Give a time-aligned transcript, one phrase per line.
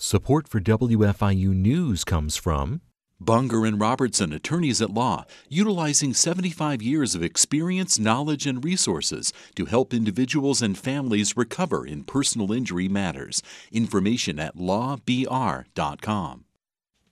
[0.00, 2.82] Support for WFIU News comes from
[3.18, 9.64] Bunger and Robertson, attorneys at law, utilizing 75 years of experience, knowledge, and resources to
[9.64, 13.42] help individuals and families recover in personal injury matters.
[13.72, 16.44] Information at lawbr.com.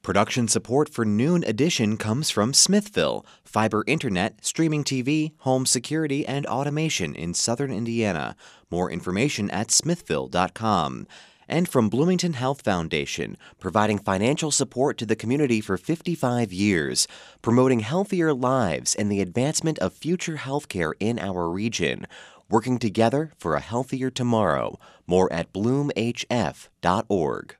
[0.03, 6.47] Production support for Noon Edition comes from Smithville, fiber internet, streaming TV, home security, and
[6.47, 8.37] automation in southern Indiana.
[8.71, 11.09] More information at smithville.com
[11.49, 17.09] and from Bloomington Health Foundation, providing financial support to the community for 55 years,
[17.43, 22.07] promoting healthier lives and the advancement of future healthcare in our region,
[22.49, 24.79] working together for a healthier tomorrow.
[25.07, 27.57] More at bloomhf.org.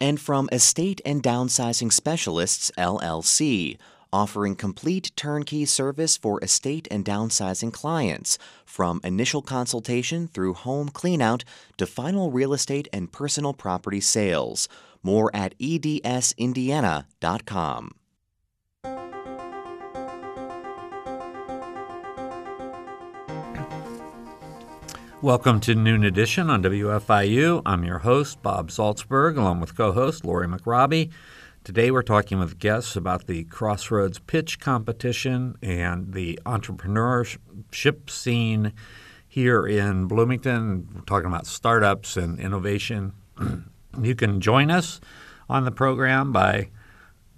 [0.00, 3.78] And from Estate and Downsizing Specialists, LLC,
[4.14, 11.42] offering complete turnkey service for estate and downsizing clients, from initial consultation through home cleanout
[11.76, 14.68] to final real estate and personal property sales.
[15.02, 17.90] More at edsindiana.com.
[25.24, 27.62] Welcome to Noon Edition on WFIU.
[27.64, 31.10] I'm your host, Bob Zaltsberg, along with co host Lori McRobbie.
[31.64, 38.74] Today, we're talking with guests about the Crossroads Pitch Competition and the entrepreneurship scene
[39.26, 40.86] here in Bloomington.
[40.94, 43.14] We're talking about startups and innovation.
[44.02, 45.00] you can join us
[45.48, 46.68] on the program by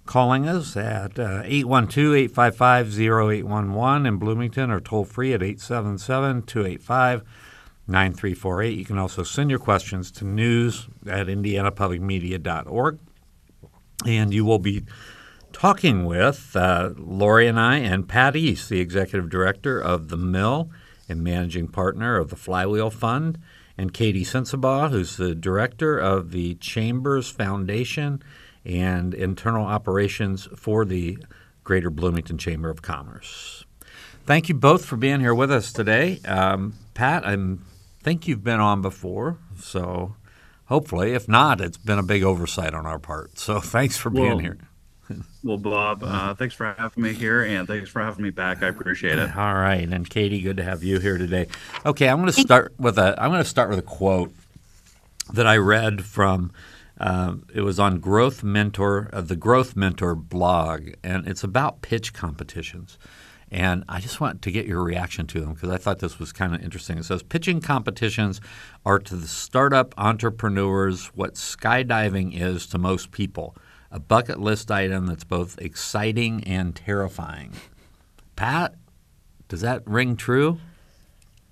[0.05, 7.23] calling us at uh, 812 855 0811 in Bloomington or toll free at 877 285
[7.87, 8.77] 9348.
[8.77, 12.99] You can also send your questions to news at indianapublicmedia.org
[14.07, 14.85] and you will be
[15.51, 20.69] talking with uh, Lori and I and Pat East, the executive director of the Mill
[21.09, 23.39] and managing partner of the Flywheel Fund,
[23.77, 28.21] and Katie Sensabaugh, who's the director of the Chambers Foundation
[28.65, 31.17] and internal operations for the
[31.63, 33.65] Greater Bloomington Chamber of Commerce.
[34.25, 36.19] Thank you both for being here with us today.
[36.25, 37.37] Um, Pat, I
[38.03, 40.15] think you've been on before, so
[40.67, 41.13] hopefully.
[41.13, 43.37] If not, it's been a big oversight on our part.
[43.39, 44.57] So thanks for being well, here.
[45.43, 48.61] well, Bob, uh, thanks for having me here, and thanks for having me back.
[48.61, 49.35] I appreciate it.
[49.35, 51.47] All right, and Katie, good to have you here today.
[51.85, 53.15] Okay, I'm going to start with a.
[53.21, 54.33] I'm going to start with a quote
[55.33, 56.51] that I read from.
[56.99, 62.11] Uh, it was on Growth Mentor, uh, the Growth Mentor blog, and it's about pitch
[62.11, 62.97] competitions.
[63.51, 66.33] And I just want to get your reaction to them because I thought this was
[66.33, 66.97] kind of interesting.
[66.97, 68.41] It says pitching competitions
[68.85, 73.55] are to the startup entrepreneurs what skydiving is to most people
[73.91, 77.53] a bucket list item that's both exciting and terrifying.
[78.35, 78.75] Pat,
[79.47, 80.59] does that ring true?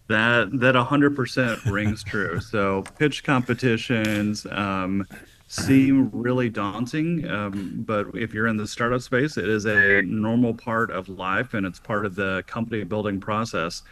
[0.08, 2.40] That that 100% rings true.
[2.40, 5.08] So pitch competitions, um,
[5.48, 10.54] seem really daunting, um, but if you're in the startup space, it is a normal
[10.54, 13.84] part of life and it's part of the company building process.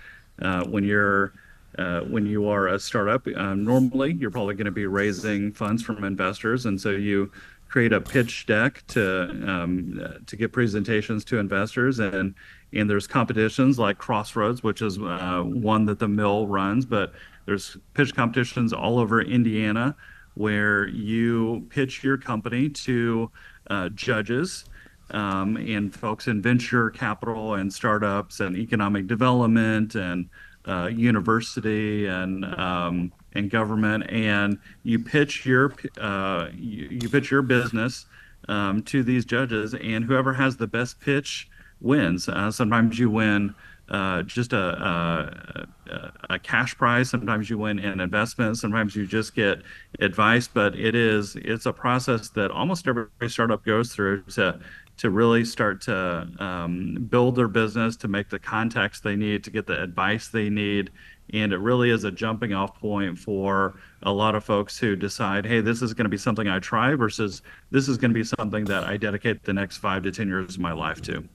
[0.41, 1.33] Uh, when you're
[1.77, 5.81] uh, when you are a startup, uh, normally you're probably going to be raising funds
[5.81, 7.31] from investors, and so you
[7.67, 12.35] create a pitch deck to um, to get presentations to investors, and
[12.73, 17.13] and there's competitions like Crossroads, which is uh, one that the mill runs, but
[17.45, 19.95] there's pitch competitions all over Indiana
[20.35, 23.29] where you pitch your company to
[23.69, 24.65] uh, judges
[25.11, 30.29] um, and folks in venture capital and startups and economic development and
[30.67, 37.41] uh, university and um, and government, and you pitch your uh, you, you, pitch your
[37.41, 38.05] business
[38.47, 41.49] um, to these judges, and whoever has the best pitch
[41.81, 42.29] wins.
[42.29, 43.53] Uh, sometimes you win
[43.93, 47.11] uh, just a, a, a, cash prize.
[47.11, 48.57] Sometimes you win an investment.
[48.57, 49.61] Sometimes you just get
[49.99, 50.47] advice.
[50.47, 54.59] But it is it's a process that almost every startup goes through to
[54.97, 59.51] to really start to um, build their business, to make the contacts they need, to
[59.51, 60.89] get the advice they need.
[61.31, 65.45] And it really is a jumping off point for a lot of folks who decide,
[65.45, 68.23] hey, this is going to be something I try versus this is going to be
[68.23, 71.27] something that I dedicate the next five to 10 years of my life to.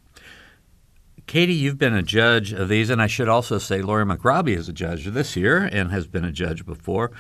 [1.29, 4.69] Katie, you've been a judge of these, and I should also say Lori McRobbie is
[4.69, 7.13] a judge this year and has been a judge before.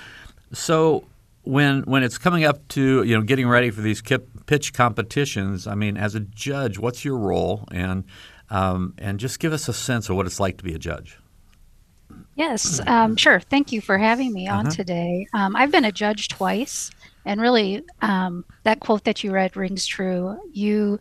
[0.51, 1.05] So
[1.43, 4.03] when when it's coming up to you know getting ready for these
[4.47, 8.05] pitch competitions, I mean, as a judge, what's your role, and
[8.49, 11.19] um, and just give us a sense of what it's like to be a judge.
[12.35, 13.41] Yes, um, sure.
[13.41, 14.75] Thank you for having me on uh-huh.
[14.75, 15.27] today.
[15.35, 16.91] Um, I've been a judge twice,
[17.27, 20.39] and really, um, that quote that you read rings true.
[20.55, 20.99] You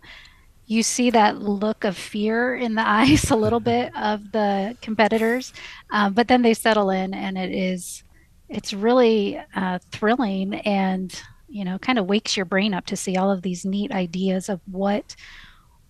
[0.68, 5.54] you see that look of fear in the eyes a little bit of the competitors,
[5.90, 8.04] um, but then they settle in, and it is
[8.50, 13.16] it's really uh, thrilling and you know kind of wakes your brain up to see
[13.18, 15.16] all of these neat ideas of what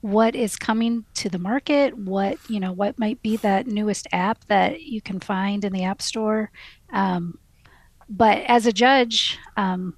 [0.01, 4.44] what is coming to the market what you know what might be that newest app
[4.45, 6.51] that you can find in the app store.
[6.94, 7.39] Um,
[8.09, 9.95] but as a judge um,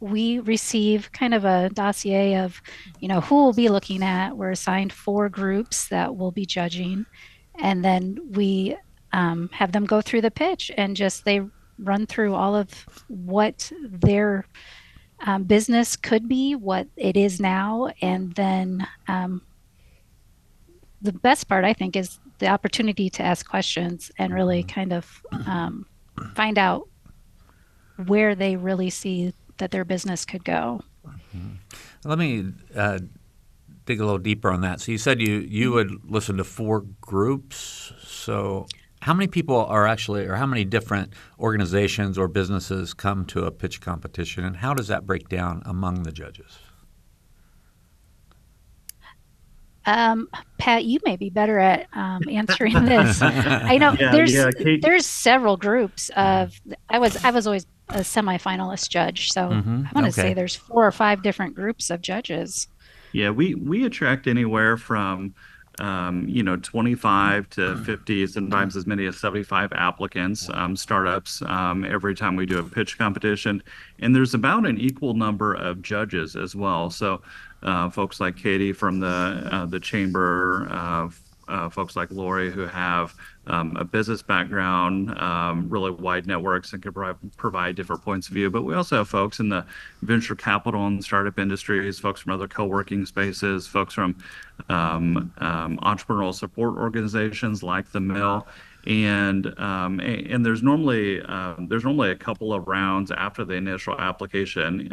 [0.00, 2.60] we receive kind of a dossier of
[2.98, 4.36] you know who we'll be looking at.
[4.36, 7.06] We're assigned four groups that will be judging.
[7.58, 8.76] And then we
[9.12, 11.42] um, have them go through the pitch and just they
[11.78, 12.70] run through all of
[13.08, 14.46] what their
[15.26, 19.42] um, business could be, what it is now, and then um,
[21.02, 24.74] the best part, I think, is the opportunity to ask questions and really mm-hmm.
[24.74, 25.86] kind of um,
[26.34, 26.88] find out
[28.06, 30.82] where they really see that their business could go.
[31.06, 31.54] Mm-hmm.
[32.04, 32.98] Let me uh,
[33.86, 34.80] dig a little deeper on that.
[34.80, 37.92] So you said you you would listen to four groups.
[38.02, 38.66] So
[39.02, 43.50] how many people are actually, or how many different organizations or businesses come to a
[43.50, 46.58] pitch competition, and how does that break down among the judges?
[49.86, 50.28] Um,
[50.58, 53.22] Pat, you may be better at um, answering this.
[53.22, 54.50] I know yeah, there's yeah,
[54.82, 56.60] there's several groups of.
[56.90, 59.84] I was I was always a semifinalist judge, so mm-hmm.
[59.86, 60.30] I want to okay.
[60.30, 62.68] say there's four or five different groups of judges.
[63.12, 65.34] Yeah, we we attract anywhere from
[65.80, 71.84] um, you know, 25 to 50, sometimes as many as 75 applicants, um, startups um,
[71.84, 73.62] every time we do a pitch competition.
[73.98, 76.90] And there's about an equal number of judges as well.
[76.90, 77.22] So
[77.62, 81.10] uh, folks like Katie from the uh, the chamber, uh, uh,
[81.68, 83.14] folks like Lori who have
[83.46, 88.34] um, a business background, um, really wide networks, and can provide, provide different points of
[88.34, 88.50] view.
[88.50, 89.66] But we also have folks in the
[90.02, 94.16] venture capital and startup industries, folks from other co-working spaces, folks from
[94.68, 98.46] um, um entrepreneurial support organizations like the Mill.
[98.86, 103.98] And um, and there's normally um, there's normally a couple of rounds after the initial
[103.98, 104.90] application.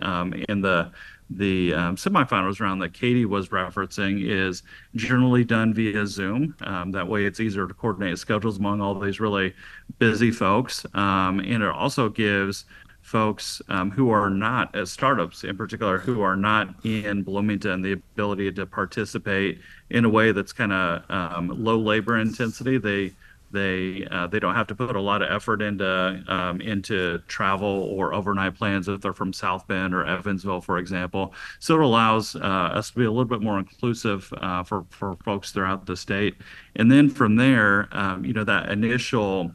[0.49, 0.91] in the
[1.29, 4.63] the um, semifinals round that Katie was referencing is
[4.95, 6.55] generally done via Zoom.
[6.61, 9.53] Um, that way, it's easier to coordinate schedules among all these really
[9.99, 12.65] busy folks, um, and it also gives
[13.07, 17.93] folks um, who are not as startups in particular who are not in bloomington the
[17.93, 23.13] ability to participate in a way that's kind of um, low labor intensity they
[23.51, 27.67] they uh, they don't have to put a lot of effort into um, into travel
[27.67, 31.33] or overnight plans if they're from South Bend or Evansville, for example.
[31.59, 35.15] So it allows uh, us to be a little bit more inclusive uh, for for
[35.23, 36.35] folks throughout the state.
[36.75, 39.51] And then from there, um, you know, that initial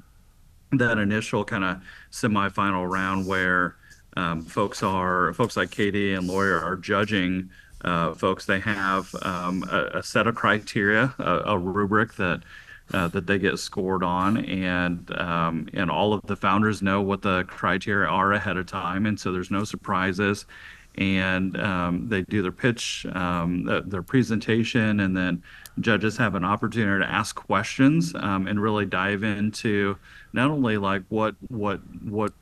[0.72, 3.76] that initial kind of semifinal round where
[4.16, 7.50] um, folks are folks like Katie and Lori are judging.
[7.84, 12.40] Uh, folks, they have um, a, a, set of criteria, a, a rubric that
[12.92, 17.22] uh, that they get scored on, and um, and all of the founders know what
[17.22, 20.46] the criteria are ahead of time, and so there's no surprises.
[20.98, 25.42] And um, they do their pitch, um, their presentation, and then
[25.80, 29.96] judges have an opportunity to ask questions um, and really dive into
[30.34, 32.34] not only like what what what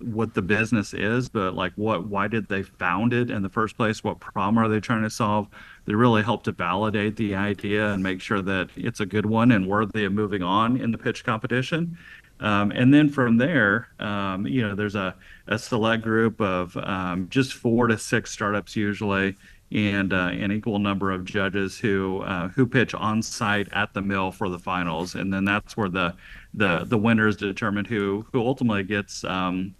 [0.00, 3.76] what the business is, but like what why did they found it in the first
[3.76, 4.02] place?
[4.02, 5.48] What problem are they trying to solve?
[5.86, 9.52] They really help to validate the idea and make sure that it's a good one
[9.52, 11.96] and worthy of moving on in the pitch competition.
[12.40, 15.14] Um, and then from there, um, you know, there's a,
[15.46, 19.36] a select group of um, just four to six startups usually,
[19.72, 24.02] and uh, an equal number of judges who uh, who pitch on site at the
[24.02, 26.14] mill for the finals, and then that's where the
[26.54, 29.74] the the winner is determined who who ultimately gets um,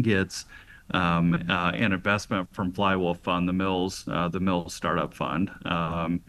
[0.00, 0.46] gets
[0.92, 5.50] um, uh, an investment from Flywheel Fund, the Mills, uh, the Mills Startup Fund.
[5.64, 6.20] Um,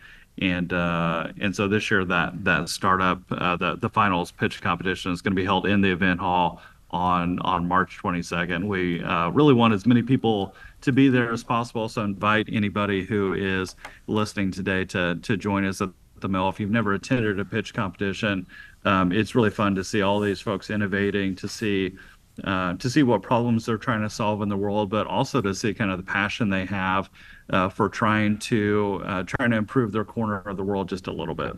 [0.41, 5.11] and uh, and so this year that that startup uh, the the finals pitch competition
[5.11, 8.65] is going to be held in the event hall on on March 22nd.
[8.65, 11.87] We uh, really want as many people to be there as possible.
[11.87, 13.75] So invite anybody who is
[14.07, 15.89] listening today to to join us at
[16.19, 16.49] the mill.
[16.49, 18.47] If you've never attended a pitch competition,
[18.85, 21.95] um, it's really fun to see all these folks innovating, to see
[22.43, 25.53] uh, to see what problems they're trying to solve in the world, but also to
[25.53, 27.09] see kind of the passion they have
[27.49, 31.11] uh, for trying to uh, trying to improve their corner of the world just a
[31.11, 31.55] little bit.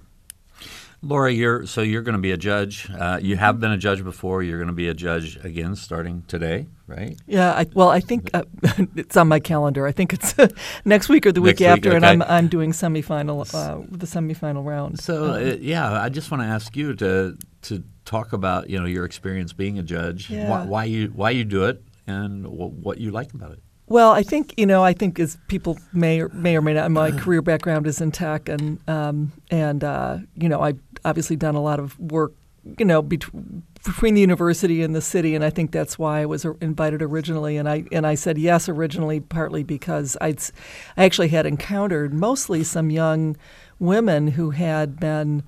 [1.01, 2.89] Lori, you're so you're going to be a judge.
[2.89, 4.41] Uh, you have been a judge before.
[4.41, 7.15] You're going to be a judge again starting today, right?
[7.27, 7.51] Yeah.
[7.51, 8.44] I, well, I think uh,
[8.96, 9.86] it's on my calendar.
[9.86, 10.34] I think it's
[10.86, 11.98] next week or the week after, okay.
[11.98, 15.00] and I'm I'm doing semifinal uh, the semifinal round.
[15.00, 18.85] So um, yeah, I just want to ask you to to talk about you know
[18.85, 20.50] your experience being a judge, yeah.
[20.50, 23.59] why, why, you why you do it, and w- what you like about it.
[23.88, 24.83] Well, I think you know.
[24.83, 26.89] I think as people may or may or may not.
[26.91, 31.55] My career background is in tech, and um, and uh, you know, I've obviously done
[31.55, 32.33] a lot of work
[32.79, 36.45] you know, between the university and the city, and I think that's why I was
[36.62, 37.57] invited originally.
[37.57, 40.39] And I and I said yes originally, partly because I'd
[40.97, 43.38] I actually had encountered mostly some young
[43.79, 45.43] women who had been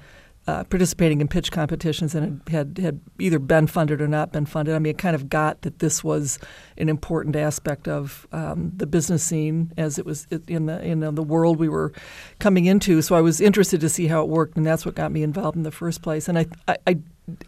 [0.48, 4.74] uh, participating in pitch competitions and had, had either been funded or not been funded.
[4.74, 6.40] I mean, it kind of got that this was
[6.78, 11.24] an important aspect of um, the business scene as it was in the in the
[11.24, 11.92] world we were
[12.40, 13.02] coming into.
[13.02, 15.58] So I was interested to see how it worked, and that's what got me involved
[15.58, 16.30] in the first place.
[16.30, 16.98] And I I, I,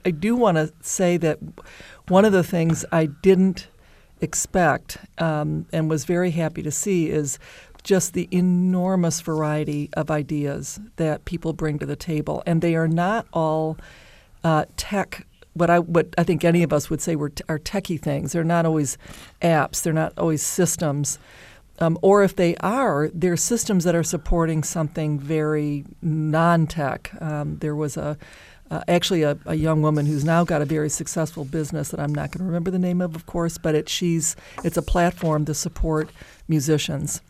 [0.04, 1.40] I do want to say that
[2.10, 3.68] one of the things I didn't
[4.22, 7.40] expect um, and was very happy to see is
[7.84, 12.88] just the enormous variety of ideas that people bring to the table, and they are
[12.88, 13.78] not all
[14.44, 15.26] uh, tech.
[15.54, 18.32] What I what I think any of us would say were t- are techie things.
[18.32, 18.98] They're not always
[19.42, 19.82] apps.
[19.82, 21.20] They're not always systems.
[21.82, 27.10] Um, or if they are, they're systems that are supporting something very non-tech.
[27.22, 28.18] Um, there was a
[28.72, 32.14] uh, actually a, a, young woman who's now got a very successful business that I'm
[32.14, 35.46] not going to remember the name of, of course, but it, she's it's a platform
[35.46, 36.10] to support
[36.48, 37.22] musicians.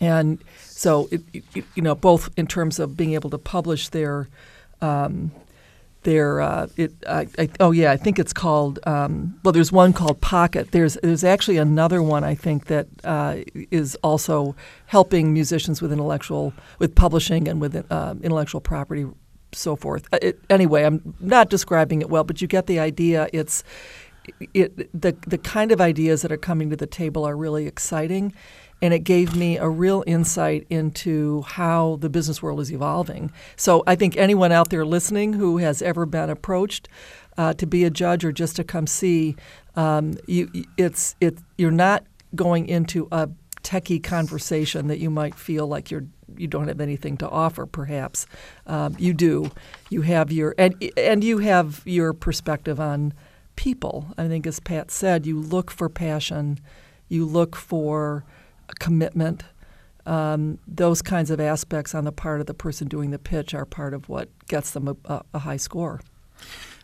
[0.00, 4.28] And so, it, it, you know, both in terms of being able to publish their,
[4.80, 5.30] um,
[6.02, 8.78] their, uh, it, I, I, oh yeah, I think it's called.
[8.86, 10.70] Um, well, there's one called Pocket.
[10.72, 13.38] There's there's actually another one I think that uh,
[13.70, 19.06] is also helping musicians with intellectual, with publishing and with uh, intellectual property,
[19.52, 20.08] so forth.
[20.12, 23.28] Uh, it, anyway, I'm not describing it well, but you get the idea.
[23.34, 23.62] It's
[24.54, 28.32] it, the the kind of ideas that are coming to the table are really exciting
[28.82, 33.30] and it gave me a real insight into how the business world is evolving.
[33.56, 36.88] So I think anyone out there listening who has ever been approached
[37.36, 39.36] uh, to be a judge or just to come see,
[39.76, 43.28] um, you, it's it you're not going into a
[43.62, 46.06] techie conversation that you might feel like you're
[46.36, 47.66] you don't have anything to offer.
[47.66, 48.26] Perhaps
[48.66, 49.50] um, you do.
[49.90, 53.12] You have your and and you have your perspective on
[53.56, 54.06] people.
[54.16, 56.60] I think, as Pat said, you look for passion,
[57.08, 58.24] you look for
[58.78, 59.44] commitment.
[60.06, 63.66] Um, those kinds of aspects on the part of the person doing the pitch are
[63.66, 66.00] part of what gets them a, a high score.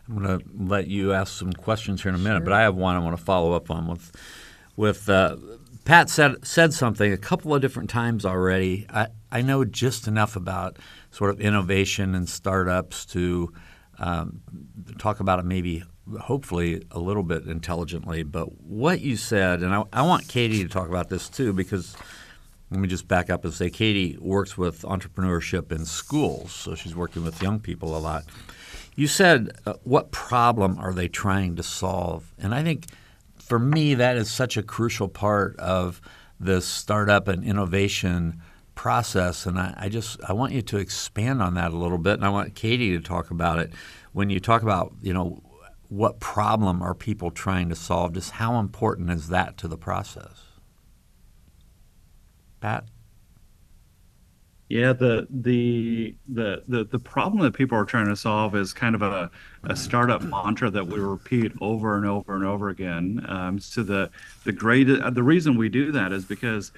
[0.09, 2.45] I'm going to let you ask some questions here in a minute, sure.
[2.45, 4.13] but I have one I want to follow up on with
[4.77, 5.37] with uh,
[5.85, 8.87] Pat said said something a couple of different times already.
[8.91, 10.79] I, I know just enough about
[11.11, 13.53] sort of innovation and startups to
[13.99, 14.43] um,
[14.99, 15.83] talk about it maybe
[16.21, 18.23] hopefully a little bit intelligently.
[18.23, 21.97] But what you said, and I, I, want Katie to talk about this too, because
[22.71, 26.97] let me just back up and say Katie works with entrepreneurship in schools, so she's
[26.97, 28.25] working with young people a lot.
[28.95, 32.33] You said, uh, what problem are they trying to solve?
[32.39, 32.87] And I think
[33.39, 36.01] for me, that is such a crucial part of
[36.41, 38.41] this startup and innovation
[38.75, 39.47] process.
[39.47, 42.25] And I, I just I want you to expand on that a little bit, and
[42.25, 43.73] I want Katie to talk about it.
[44.13, 45.43] When you talk about you know
[45.89, 48.15] what problem are people trying to solve?
[48.15, 50.43] Just how important is that to the process?
[52.61, 52.85] Pat?
[54.69, 58.97] Yeah, the, the the the the problem that people are trying to solve is kind
[58.97, 59.31] of a,
[59.63, 63.25] a startup mantra that we repeat over and over and over again.
[63.29, 64.11] Um, so the
[64.43, 66.73] the great the reason we do that is because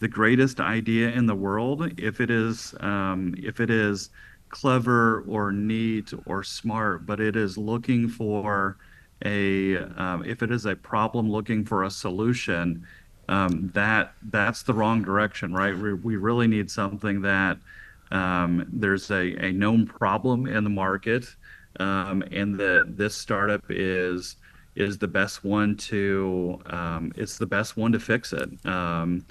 [0.00, 4.10] the greatest idea in the world, if it is um, if it is
[4.50, 8.76] clever or neat or smart, but it is looking for
[9.24, 12.86] a um, if it is a problem looking for a solution,
[13.28, 15.76] um, that that's the wrong direction, right?
[15.76, 17.58] We, we really need something that
[18.10, 21.26] um, there's a, a known problem in the market,
[21.78, 24.36] um, and that this startup is
[24.74, 28.66] is the best one to um, it's the best one to fix it.
[28.66, 29.24] Um,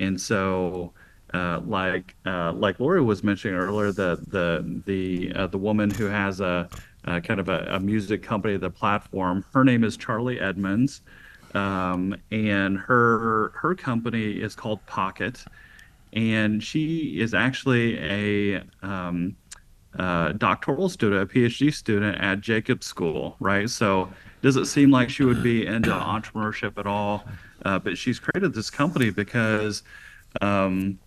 [0.00, 0.92] and so
[1.34, 6.06] uh, like uh, like Lori was mentioning earlier, the the the uh, the woman who
[6.06, 6.68] has a,
[7.04, 9.44] a kind of a, a, music company, the platform.
[9.52, 11.02] Her name is Charlie Edmonds,
[11.54, 15.44] um, and her her company is called Pocket,
[16.12, 19.36] and she is actually a um,
[19.98, 23.68] uh, doctoral student, a PhD student at Jacobs School, right?
[23.68, 24.08] So
[24.42, 27.24] does it seem like she would be into entrepreneurship at all?
[27.64, 29.82] Uh, but she's created this company because
[30.40, 30.98] um,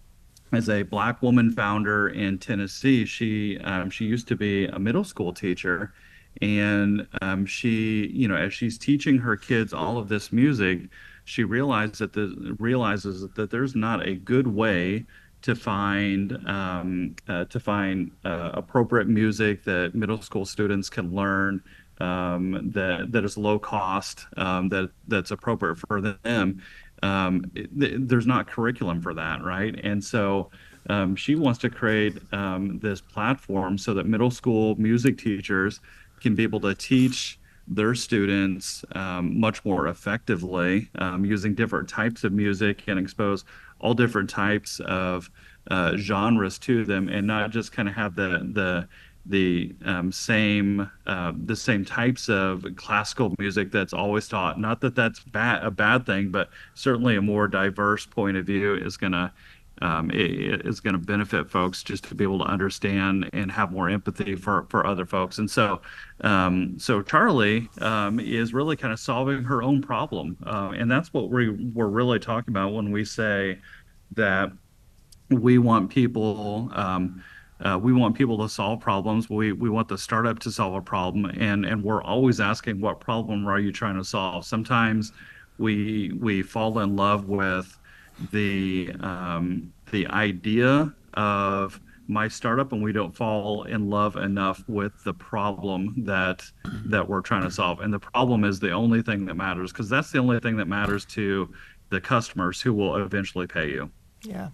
[0.51, 3.05] as a black woman founder in Tennessee.
[3.05, 5.93] She um, she used to be a middle school teacher,
[6.41, 10.81] and um, she you know as she's teaching her kids all of this music,
[11.25, 15.05] she realizes that the realizes that there's not a good way
[15.41, 21.63] to find um, uh, to find uh, appropriate music that middle school students can learn
[22.01, 26.61] um, that that is low cost um, that that's appropriate for them
[27.03, 29.79] um, th- there's not curriculum for that, right?
[29.83, 30.49] And so
[30.89, 35.79] um, she wants to create um, this platform so that middle school music teachers
[36.21, 42.23] can be able to teach their students um, much more effectively um, using different types
[42.23, 43.45] of music and expose
[43.79, 45.29] all different types of
[45.69, 48.87] uh, genres to them and not just kind of have the the
[49.25, 54.59] the um, same uh, the same types of classical music that's always taught.
[54.59, 58.75] Not that that's bad a bad thing, but certainly a more diverse point of view
[58.75, 59.31] is to
[59.81, 63.89] um, is going to benefit folks just to be able to understand and have more
[63.89, 65.37] empathy for, for other folks.
[65.37, 65.81] And so,
[66.21, 71.13] um, so Charlie um, is really kind of solving her own problem, uh, and that's
[71.13, 73.59] what we we're really talking about when we say
[74.15, 74.51] that
[75.29, 76.69] we want people.
[76.73, 77.23] Um,
[77.65, 79.29] uh, we want people to solve problems.
[79.29, 82.99] We we want the startup to solve a problem, and and we're always asking, what
[82.99, 84.45] problem are you trying to solve?
[84.45, 85.11] Sometimes
[85.57, 87.77] we we fall in love with
[88.31, 95.03] the um, the idea of my startup and we don't fall in love enough with
[95.03, 96.43] the problem that
[96.85, 99.87] that we're trying to solve and the problem is the only thing that matters because
[99.87, 101.47] that's the only thing that matters to
[101.89, 103.91] the customers who will eventually pay you
[104.23, 104.49] yeah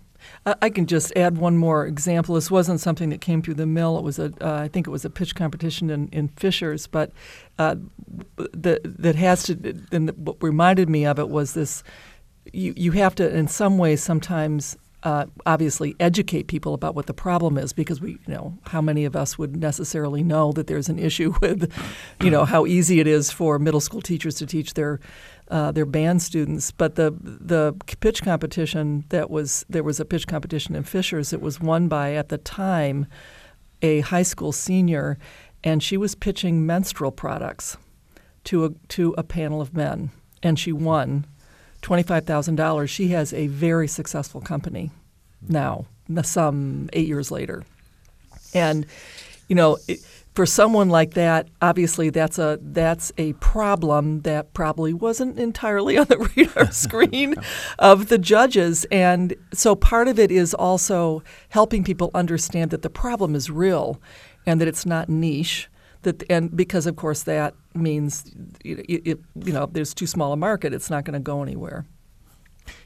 [0.45, 2.35] I can just add one more example.
[2.35, 3.97] This wasn't something that came through the mill.
[3.97, 7.11] It was a, uh, I think it was a pitch competition in, in Fishers, but
[7.57, 7.75] uh,
[8.53, 9.75] that that has to.
[9.91, 11.83] And what reminded me of it was this:
[12.53, 17.13] you you have to, in some ways, sometimes uh, obviously educate people about what the
[17.13, 20.89] problem is because we you know how many of us would necessarily know that there's
[20.89, 21.71] an issue with
[22.21, 24.99] you know how easy it is for middle school teachers to teach their
[25.49, 30.27] uh, their band students but the the pitch competition that was there was a pitch
[30.27, 33.05] competition in Fishers it was won by at the time
[33.81, 35.17] a high school senior
[35.63, 37.77] and she was pitching menstrual products
[38.43, 40.11] to a to a panel of men
[40.41, 41.25] and she won
[41.85, 42.89] $25,000.
[42.89, 44.89] She has a very successful company
[45.47, 45.85] now,
[46.23, 47.63] some eight years later.
[48.55, 48.87] And,
[49.47, 49.99] you know, it,
[50.35, 56.07] for someone like that, obviously that's a that's a problem that probably wasn't entirely on
[56.07, 57.35] the radar screen
[57.79, 58.85] of the judges.
[58.91, 64.01] And so part of it is also helping people understand that the problem is real
[64.45, 65.69] and that it's not niche
[66.05, 68.31] that and because of course that means
[68.63, 71.85] it, it, you know there's too small a market it's not going to go anywhere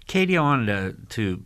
[0.07, 0.65] katie i wanted
[1.09, 1.43] to, to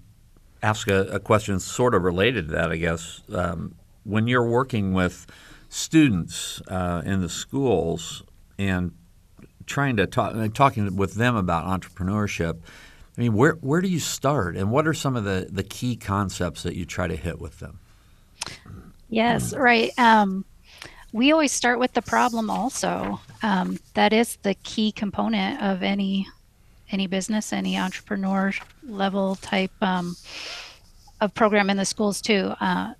[0.61, 4.93] ask a, a, question sort of related to that i guess um, when you're working
[4.93, 5.27] with
[5.69, 8.23] students uh, in the schools
[8.57, 8.91] and
[9.65, 12.59] trying to talk talking with them about entrepreneurship
[13.17, 15.95] i mean where, where do you start and what are some of the, the key
[15.95, 17.79] concepts that you try to hit with them?
[19.09, 20.45] Yes right um,
[21.13, 23.21] we always start with the problem also.
[23.43, 26.27] Um, that is the key component of any
[26.89, 28.51] any business any entrepreneur
[28.83, 30.15] level type um,
[31.21, 32.53] of program in the schools too.
[32.59, 32.93] Uh,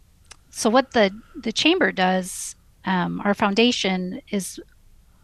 [0.54, 4.60] so what the the chamber does um, our foundation is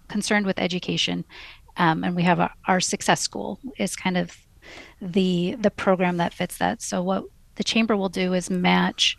[0.08, 1.24] concerned with education
[1.78, 4.36] um, and we have a, our success school is kind of
[5.02, 7.24] the the program that fits that so what
[7.56, 9.18] the chamber will do is match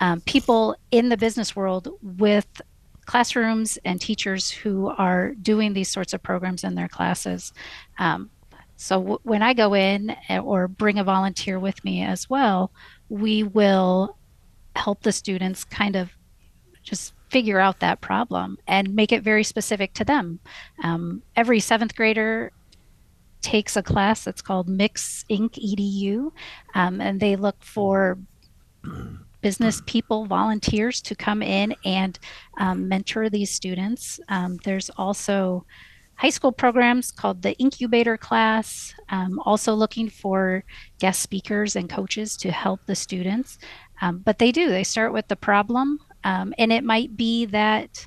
[0.00, 2.60] um, people in the business world with
[3.08, 7.54] classrooms and teachers who are doing these sorts of programs in their classes.
[7.98, 8.28] Um,
[8.76, 12.70] so w- when I go in eh, or bring a volunteer with me as well,
[13.08, 14.17] we will
[14.78, 16.10] help the students kind of
[16.82, 20.40] just figure out that problem and make it very specific to them.
[20.82, 22.52] Um, every seventh grader
[23.42, 25.52] takes a class that's called Mix Inc.
[25.52, 26.32] EDU,
[26.74, 28.18] um, and they look for
[29.40, 32.18] business people, volunteers to come in and
[32.58, 34.18] um, mentor these students.
[34.28, 35.64] Um, there's also
[36.16, 40.64] high school programs called the incubator class, um, also looking for
[40.98, 43.58] guest speakers and coaches to help the students.
[44.00, 48.06] Um, but they do, they start with the problem, um, and it might be that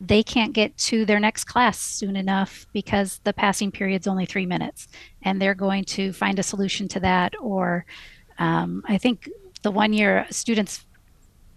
[0.00, 4.46] they can't get to their next class soon enough because the passing period's only three
[4.46, 4.88] minutes
[5.22, 7.86] and they're going to find a solution to that or
[8.38, 9.30] um, I think
[9.62, 10.84] the one year students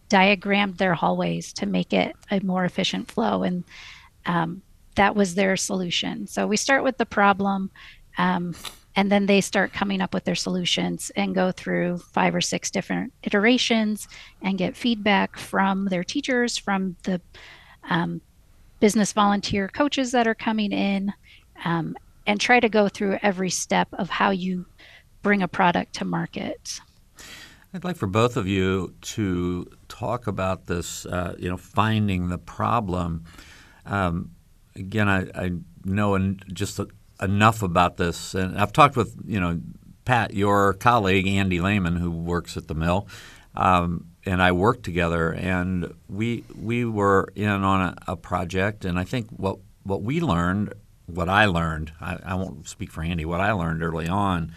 [0.07, 3.63] diagrammed their hallways to make it a more efficient flow and
[4.25, 4.61] um,
[4.95, 6.27] that was their solution.
[6.27, 7.71] So we start with the problem
[8.17, 8.53] um,
[8.95, 12.71] and then they start coming up with their solutions and go through five or six
[12.71, 14.07] different iterations
[14.41, 17.21] and get feedback from their teachers from the
[17.89, 18.21] um,
[18.79, 21.13] business volunteer coaches that are coming in
[21.65, 24.65] um, and try to go through every step of how you
[25.21, 26.79] bring a product to market
[27.73, 32.39] I'd like for both of you to talk about this, uh, you know, finding the
[32.39, 33.25] problem.
[33.85, 34.31] Um,
[34.75, 35.51] again, I, I
[35.85, 36.87] know en- just a,
[37.21, 39.59] enough about this, and I've talked with, you know,
[40.05, 43.07] Pat, your colleague, Andy Lehman, who works at the mill.
[43.55, 48.99] Um, and I worked together, and we we were in on a, a project, and
[48.99, 50.73] I think what what we learned,
[51.05, 54.51] what I learned, I, I won't speak for Andy, what I learned early on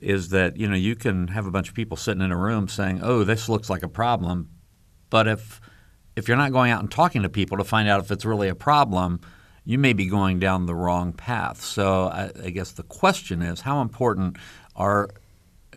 [0.00, 2.68] is that you know you can have a bunch of people sitting in a room
[2.68, 4.48] saying, "Oh, this looks like a problem,"
[5.10, 5.60] but if
[6.16, 8.48] if you're not going out and talking to people to find out if it's really
[8.48, 9.20] a problem,
[9.64, 11.62] you may be going down the wrong path.
[11.62, 14.36] So I, I guess the question is, how important
[14.76, 15.10] are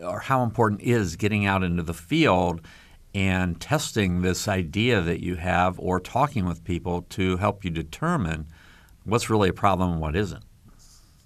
[0.02, 2.62] or how important is getting out into the field
[3.14, 8.48] and testing this idea that you have or talking with people to help you determine
[9.04, 10.44] what's really a problem and what isn't?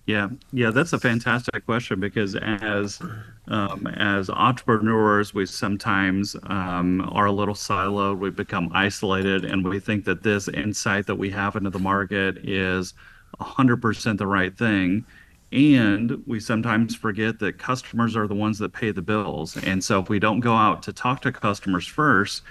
[0.08, 3.02] Yeah, yeah, that's a fantastic question because as
[3.50, 8.18] um, as entrepreneurs, we sometimes um, are a little siloed.
[8.18, 12.38] We become isolated, and we think that this insight that we have into the market
[12.38, 12.94] is
[13.42, 15.06] 100% the right thing.
[15.52, 19.58] And we sometimes forget that customers are the ones that pay the bills.
[19.58, 22.44] And so if we don't go out to talk to customers first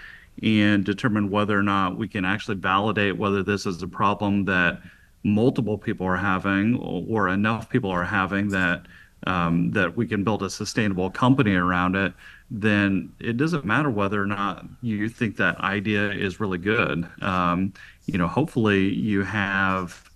[0.43, 4.81] and determine whether or not we can actually validate whether this is a problem that
[5.27, 8.87] multiple people are having or enough people are having that
[9.27, 12.13] um, that we can build a sustainable company around it,
[12.49, 17.09] then it doesn't matter whether or not you think that idea is really good.
[17.23, 17.73] Um,
[18.05, 20.09] you know, hopefully you have,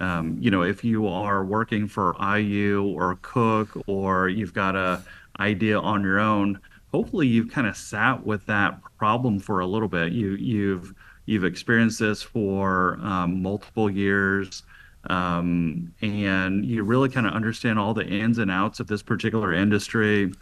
[0.00, 5.02] um, you know, if you are working for IU or Cook or you've got a
[5.40, 6.58] idea on your own,
[6.90, 10.12] hopefully you've kind of sat with that problem for a little bit.
[10.12, 10.94] You you've
[11.26, 14.62] You've experienced this for um, multiple years,
[15.08, 19.52] um, and you really kind of understand all the ins and outs of this particular
[19.52, 20.32] industry.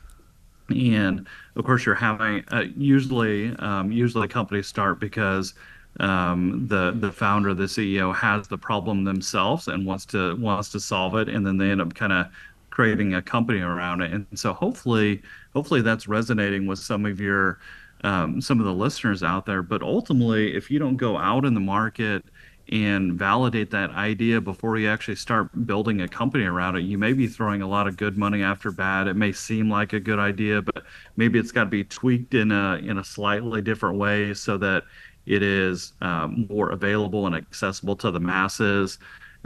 [0.70, 5.54] And of course, you're having uh, usually um, usually companies start because
[6.00, 10.80] um, the the founder, the CEO, has the problem themselves and wants to wants to
[10.80, 12.26] solve it, and then they end up kind of
[12.70, 14.12] creating a company around it.
[14.12, 17.58] And so hopefully hopefully that's resonating with some of your
[18.04, 19.62] um, some of the listeners out there.
[19.62, 22.24] But ultimately, if you don't go out in the market
[22.68, 27.12] and validate that idea before you actually start building a company around it, you may
[27.12, 29.08] be throwing a lot of good money after bad.
[29.08, 30.84] It may seem like a good idea, but
[31.16, 34.84] maybe it's got to be tweaked in a in a slightly different way so that
[35.26, 38.98] it is um, more available and accessible to the masses.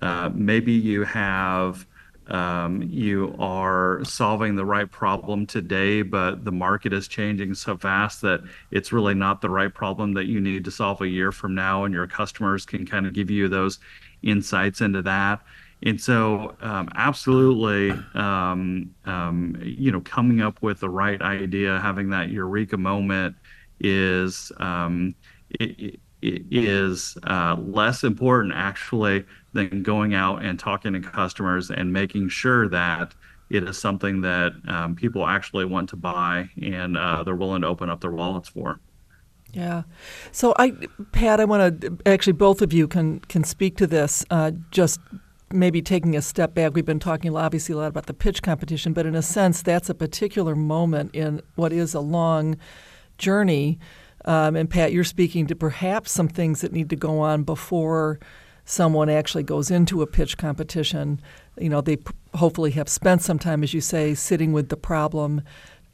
[0.03, 1.87] Uh, maybe you have
[2.29, 8.43] you are solving the right problem today, but the market is changing so fast that
[8.71, 11.85] it's really not the right problem that you need to solve a year from now,
[11.85, 13.79] and your customers can kind of give you those
[14.23, 15.41] insights into that.
[15.83, 22.11] And so, um, absolutely, um, um, you know, coming up with the right idea, having
[22.11, 23.37] that eureka moment
[24.59, 25.15] um,
[26.23, 29.25] is uh, less important actually
[29.57, 33.15] than going out and talking to customers and making sure that
[33.51, 37.69] it is something that um, people actually want to buy and uh, they're willing to
[37.69, 38.81] open up their wallets for.
[39.53, 39.85] Yeah.
[40.33, 40.73] So I,
[41.13, 44.25] Pat, I want to actually both of you can can speak to this.
[44.31, 45.01] Uh, just
[45.53, 46.75] maybe taking a step back.
[46.75, 49.89] We've been talking obviously a lot about the pitch competition, but in a sense, that's
[49.89, 52.57] a particular moment in what is a long
[53.17, 53.79] journey.
[54.25, 58.19] Um, and Pat, you're speaking to perhaps some things that need to go on before
[58.67, 61.21] someone actually goes into a pitch competition,
[61.57, 64.77] you know, they p- hopefully have spent some time, as you say, sitting with the
[64.77, 65.41] problem,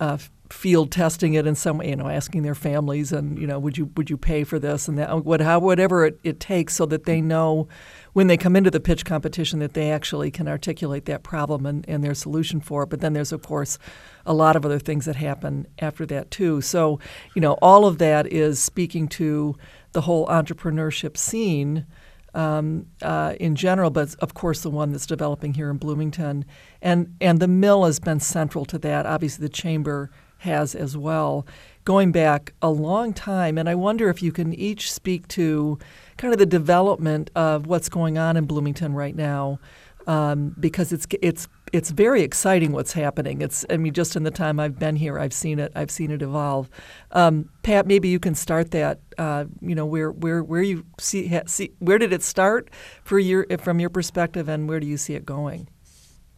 [0.00, 0.16] uh,
[0.50, 3.78] field testing it in some way, you know, asking their families and, you know, would
[3.78, 6.84] you would you pay for this and that, what, how, whatever it, it takes so
[6.86, 7.68] that they know
[8.14, 11.86] when they come into the pitch competition that they actually can articulate that problem and,
[11.88, 12.90] and their solution for it.
[12.90, 13.78] But then there's, of course,
[14.26, 16.60] a lot of other things that happen after that, too.
[16.62, 16.98] So,
[17.34, 19.56] you know, all of that is speaking to
[19.92, 21.86] the whole entrepreneurship scene
[22.34, 26.44] um, uh, in general, but of course the one that's developing here in Bloomington,
[26.80, 29.06] and and the mill has been central to that.
[29.06, 30.10] Obviously, the chamber
[30.42, 31.46] has as well,
[31.84, 33.56] going back a long time.
[33.58, 35.78] And I wonder if you can each speak to
[36.16, 39.60] kind of the development of what's going on in Bloomington right now,
[40.06, 43.40] um, because it's it's it's very exciting what's happening.
[43.40, 45.72] It's I mean, just in the time I've been here, I've seen it.
[45.74, 46.68] I've seen it evolve.
[47.12, 49.00] Um, Pat, maybe you can start that.
[49.18, 52.70] Uh, you know, where where where you see, ha, see where did it start
[53.02, 55.68] for your from your perspective, and where do you see it going?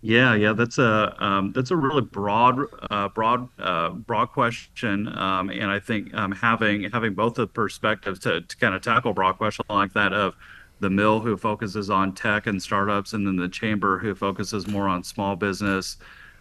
[0.06, 2.58] Yeah, yeah, that's a um, that's a really broad,
[2.90, 8.18] uh, broad, uh, broad question, um, and I think um, having having both the perspectives
[8.20, 10.34] to, to kind of tackle broad question like that of
[10.80, 14.88] the mill who focuses on tech and startups, and then the chamber who focuses more
[14.88, 15.96] on small business.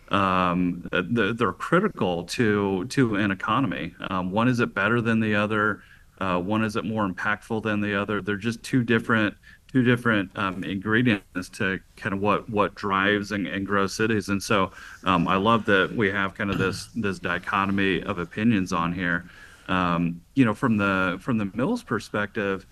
[0.09, 3.95] Um, they're critical to to an economy.
[4.09, 5.81] Um, one is it better than the other.
[6.19, 8.21] Uh, one is it more impactful than the other.
[8.21, 9.35] They're just two different
[9.73, 14.29] two different um, ingredients to kind of what what drives and, and grows cities.
[14.29, 14.71] And so
[15.03, 19.25] um, I love that we have kind of this this dichotomy of opinions on here.
[19.67, 22.67] Um, you know, from the from the Mills perspective,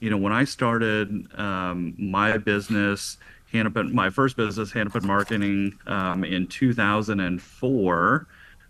[0.00, 3.18] you know, when I started um, my business,
[3.52, 8.26] Hannapin, my first business, Hannapin Marketing, um, in 2004,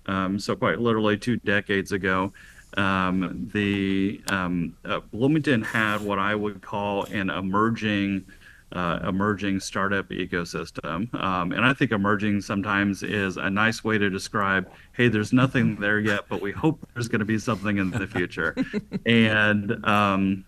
[0.07, 2.33] um, so quite literally two decades ago,
[2.77, 8.25] um, the um, uh, Bloomington had what I would call an emerging
[8.73, 11.13] uh, emerging startup ecosystem.
[11.15, 15.77] Um, and I think emerging sometimes is a nice way to describe, hey, there's nothing
[15.77, 18.57] there yet, but we hope there's going to be something in the future.
[19.07, 20.45] and um,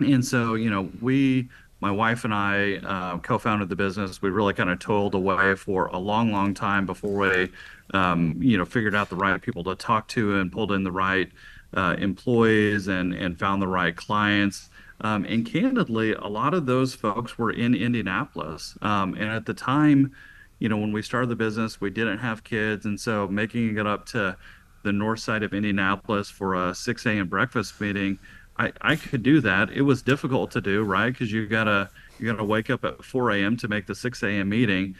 [0.00, 1.48] and so you know we.
[1.82, 4.20] My wife and I uh, co-founded the business.
[4.20, 7.50] We really kind of toiled away for a long, long time before we,
[7.94, 10.92] um, you know, figured out the right people to talk to and pulled in the
[10.92, 11.30] right
[11.72, 14.68] uh, employees and and found the right clients.
[15.02, 18.76] Um, and candidly, a lot of those folks were in Indianapolis.
[18.82, 20.12] Um, and at the time,
[20.58, 22.84] you know, when we started the business, we didn't have kids.
[22.84, 24.36] And so making it up to
[24.82, 27.28] the north side of Indianapolis for a 6 a.m.
[27.28, 28.18] breakfast meeting,
[28.60, 29.70] I, I could do that.
[29.70, 31.10] It was difficult to do, right?
[31.10, 33.56] Because you gotta you gotta wake up at 4 a.m.
[33.56, 34.50] to make the 6 a.m.
[34.50, 34.96] meeting,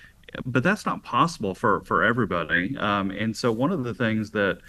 [0.46, 2.77] but that's not possible for for everybody.
[2.79, 4.61] Um, and so one of the things that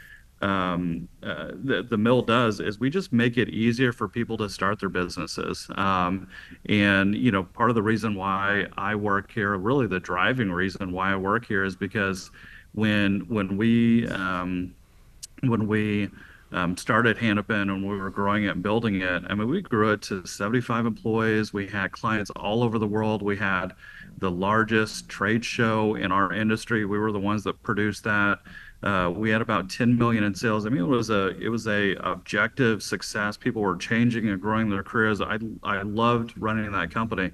[0.42, 4.50] um, uh, the, the mill does is we just make it easier for people to
[4.50, 5.68] start their businesses.
[5.76, 6.28] Um,
[6.68, 10.92] and, you know, part of the reason why I work here, really the driving reason
[10.92, 12.32] why I work here is because
[12.74, 14.74] when, when we, um,
[15.44, 16.10] when we,
[16.52, 19.24] um, started Hannapin and we were growing it and building it.
[19.28, 21.54] I mean, we grew it to 75 employees.
[21.54, 23.22] We had clients all over the world.
[23.22, 23.74] We had
[24.18, 26.86] the largest trade show in our industry.
[26.86, 28.40] We were the ones that produced that.
[28.84, 30.66] Uh, we had about 10 million in sales.
[30.66, 33.38] I mean, it was a it was a objective success.
[33.38, 35.22] People were changing and growing their careers.
[35.22, 37.32] I I loved running that company,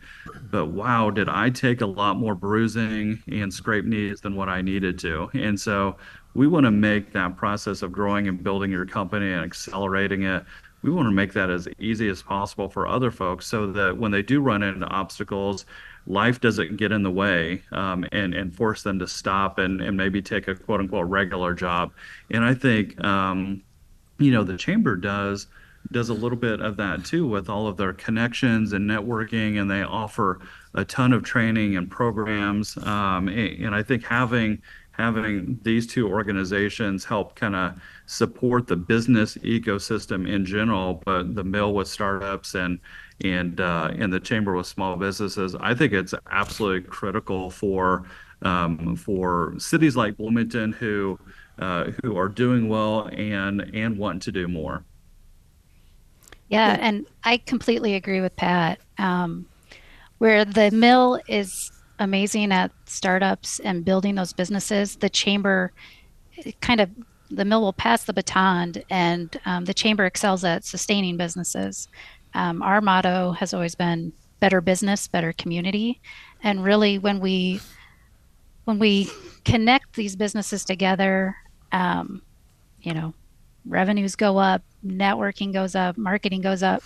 [0.51, 4.61] but wow, did I take a lot more bruising and scrape knees than what I
[4.61, 5.29] needed to.
[5.33, 5.95] And so
[6.33, 10.43] we want to make that process of growing and building your company and accelerating it.
[10.83, 14.11] We want to make that as easy as possible for other folks, so that when
[14.11, 15.65] they do run into obstacles
[16.07, 19.95] life doesn't get in the way um, and and force them to stop and and
[19.97, 21.91] maybe take a quote unquote regular job.
[22.31, 23.61] And I think um,
[24.17, 25.47] you know the chamber does
[25.91, 29.69] does a little bit of that too with all of their connections and networking, and
[29.69, 30.39] they offer
[30.73, 32.77] a ton of training and programs.
[32.77, 34.61] Um, and, and I think having
[34.97, 41.43] having these two organizations help kind of support the business ecosystem in general, but the
[41.43, 42.79] mill with startups and
[43.23, 45.55] and uh, and the chamber with small businesses.
[45.55, 48.05] I think it's absolutely critical for
[48.41, 51.19] um, for cities like Bloomington who
[51.59, 54.83] uh, who are doing well and and want to do more.
[56.49, 58.79] Yeah, and I completely agree with Pat.
[58.97, 59.45] Um,
[60.17, 65.71] where the mill is amazing at startups and building those businesses, the chamber
[66.61, 66.89] kind of
[67.29, 71.87] the mill will pass the baton, and um, the chamber excels at sustaining businesses.
[72.33, 75.99] Um, our motto has always been better business, better community,
[76.43, 77.59] and really when we
[78.65, 79.09] when we
[79.45, 81.35] connect these businesses together,
[81.71, 82.21] um,
[82.81, 83.13] you know,
[83.65, 86.81] revenues go up, networking goes up, marketing goes up.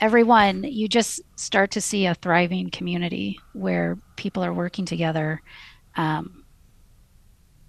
[0.00, 5.40] Everyone, you just start to see a thriving community where people are working together,
[5.96, 6.44] um,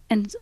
[0.09, 0.33] and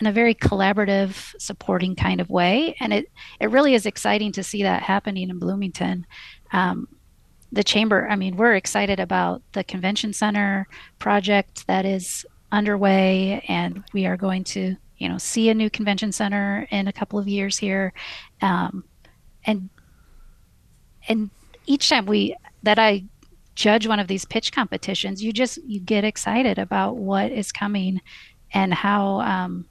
[0.00, 2.74] in a very collaborative, supporting kind of way.
[2.80, 6.06] And it it really is exciting to see that happening in Bloomington
[6.52, 6.88] um,
[7.52, 13.82] the chamber, I mean, we're excited about the convention center project that is underway, and
[13.92, 17.26] we are going to, you know, see a new convention center in a couple of
[17.26, 17.92] years here,
[18.40, 18.84] um,
[19.44, 19.68] and
[21.08, 21.30] and
[21.66, 23.04] each time we that I
[23.54, 28.00] judge one of these pitch competitions, you just you get excited about what is coming
[28.52, 29.66] and how um,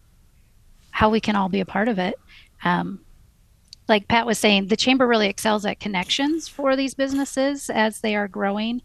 [0.91, 2.15] how we can all be a part of it.
[2.63, 3.01] Um,
[3.87, 8.15] like Pat was saying, the chamber really excels at connections for these businesses as they
[8.15, 8.81] are growing.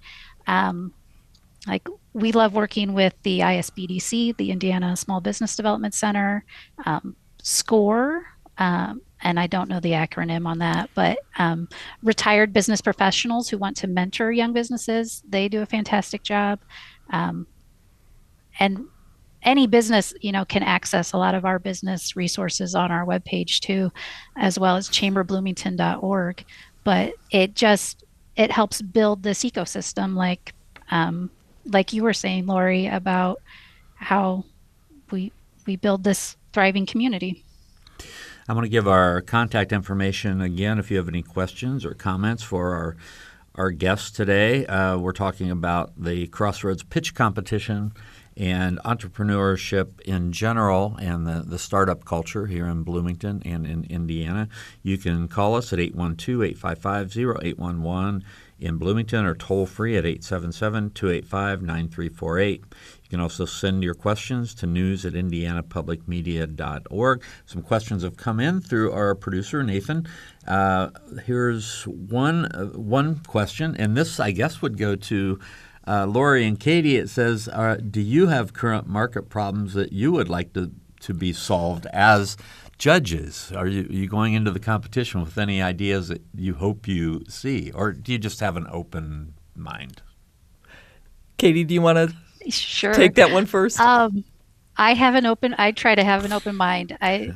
[0.46, 0.94] Um,
[1.66, 6.44] like we love working with the ISBDC, the Indiana Small Business Development Center,
[6.86, 8.24] um, SCORE,
[8.58, 11.68] um, and I don't know the acronym on that, but um,
[12.02, 16.60] retired business professionals who want to mentor young businesses, they do a fantastic job.
[17.10, 17.46] Um,
[18.58, 18.86] and
[19.44, 23.60] any business you know can access a lot of our business resources on our webpage
[23.60, 23.92] too
[24.36, 26.44] as well as chamberbloomington.org
[26.82, 28.04] but it just
[28.36, 30.54] it helps build this ecosystem like
[30.90, 31.30] um,
[31.66, 33.40] like you were saying lori about
[33.96, 34.44] how
[35.10, 35.30] we
[35.66, 37.44] we build this thriving community
[38.48, 42.42] i'm going to give our contact information again if you have any questions or comments
[42.42, 42.96] for our
[43.54, 47.92] our guests today uh, we're talking about the crossroads pitch competition
[48.36, 54.48] and entrepreneurship in general and the, the startup culture here in Bloomington and in Indiana.
[54.82, 58.24] You can call us at 812 855 0811
[58.64, 62.64] in Bloomington or toll free at 877 285 9348.
[63.02, 67.22] You can also send your questions to news at indianapublicmedia.org.
[67.44, 70.08] Some questions have come in through our producer, Nathan.
[70.46, 70.88] Uh,
[71.26, 75.38] here's one, uh, one question, and this, I guess, would go to
[75.86, 76.96] uh, Lori and Katie.
[76.96, 81.12] It says, uh, Do you have current market problems that you would like to, to
[81.12, 82.38] be solved as
[82.84, 83.50] judges?
[83.56, 87.24] Are you, are you going into the competition with any ideas that you hope you
[87.30, 90.02] see, or do you just have an open mind?
[91.38, 92.92] Katie, do you want to Sure.
[92.92, 93.80] take that one first?
[93.80, 94.22] Um,
[94.76, 95.54] I have an open.
[95.56, 96.98] I try to have an open mind.
[97.00, 97.32] I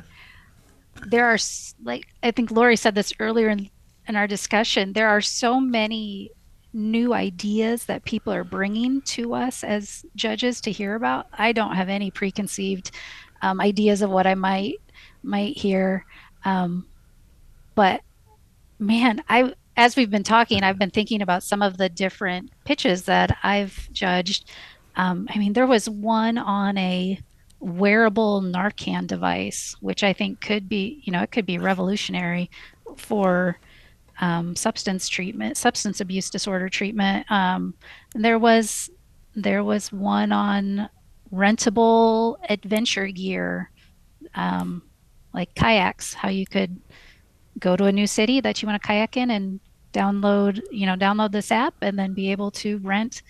[1.07, 1.39] there are
[1.83, 3.71] like I think Lori said this earlier in
[4.07, 4.93] in our discussion.
[4.93, 6.29] There are so many
[6.73, 11.25] new ideas that people are bringing to us as judges to hear about.
[11.33, 12.91] I don't have any preconceived
[13.41, 14.75] um, ideas of what I might
[15.23, 16.05] might hear,
[16.45, 16.87] um,
[17.75, 18.01] but
[18.79, 23.03] man, I as we've been talking, I've been thinking about some of the different pitches
[23.03, 24.51] that I've judged.
[24.97, 27.17] Um, I mean, there was one on a
[27.61, 32.49] wearable Narcan device, which I think could be, you know, it could be revolutionary
[32.97, 33.57] for
[34.19, 37.29] um, substance treatment, substance abuse disorder treatment.
[37.31, 37.73] Um,
[38.13, 38.89] there was
[39.35, 40.89] there was one on
[41.33, 43.71] rentable adventure gear,
[44.35, 44.81] um,
[45.33, 46.79] like kayaks, how you could
[47.59, 49.59] go to a new city that you want to kayak in and
[49.93, 53.21] download, you know, download this app and then be able to rent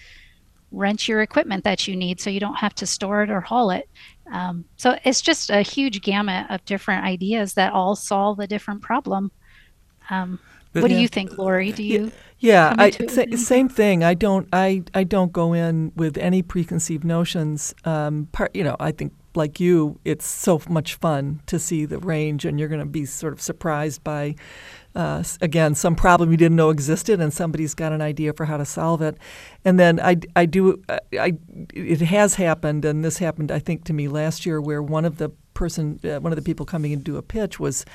[0.71, 3.71] rent your equipment that you need so you don't have to store it or haul
[3.71, 3.89] it.
[4.31, 8.81] Um, so it's just a huge gamut of different ideas that all solve a different
[8.81, 9.31] problem.
[10.11, 10.39] Um,
[10.73, 11.71] what do you think, Lori?
[11.71, 12.11] Do you?
[12.37, 14.03] Yeah, I, sa- same thing.
[14.03, 14.47] I don't.
[14.53, 17.73] I, I don't go in with any preconceived notions.
[17.85, 21.99] Um, part, you know, I think like you, it's so much fun to see the
[21.99, 24.35] range, and you're going to be sort of surprised by,
[24.95, 28.57] uh, again, some problem you didn't know existed, and somebody's got an idea for how
[28.57, 29.17] to solve it.
[29.63, 30.83] And then I, I do.
[30.89, 31.33] I, I
[31.73, 35.17] it has happened, and this happened, I think, to me last year, where one of
[35.17, 37.85] the person, uh, one of the people coming in to do a pitch was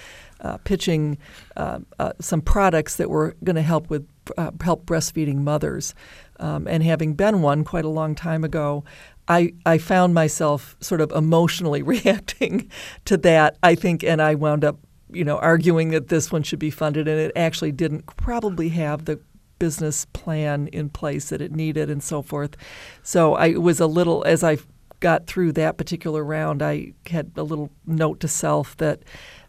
[0.40, 1.16] uh, pitching
[1.57, 5.94] uh, uh, some products that were going to help with uh, help breastfeeding mothers.
[6.40, 8.85] Um, and having been one quite a long time ago,
[9.29, 12.71] I, I found myself sort of emotionally reacting
[13.07, 13.57] to that.
[13.63, 14.79] I think, and I wound up,
[15.11, 19.05] you know, arguing that this one should be funded, and it actually didn't probably have
[19.05, 19.21] the
[19.59, 22.57] business plan in place that it needed, and so forth.
[23.03, 24.59] So I was a little as I
[25.05, 29.03] got through that particular round, I had a little note to self that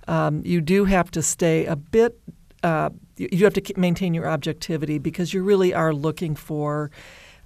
[0.05, 2.19] um, you do have to stay a bit.
[2.61, 6.91] Uh, you, have to maintain your objectivity because you really are looking for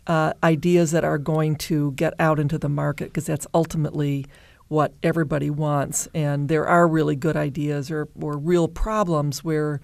[0.09, 4.25] uh, ideas that are going to get out into the market because that's ultimately
[4.67, 6.07] what everybody wants.
[6.15, 9.79] And there are really good ideas or, or real problems where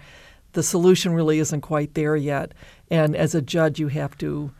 [0.54, 2.54] the solution really isn't quite there yet.
[2.90, 4.52] And as a judge, you have to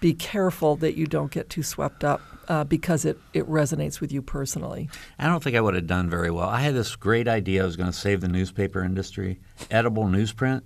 [0.00, 4.10] be careful that you don't get too swept up uh, because it, it resonates with
[4.10, 4.90] you personally.
[5.18, 6.48] I don't think I would have done very well.
[6.48, 10.62] I had this great idea I was going to save the newspaper industry, edible newsprint.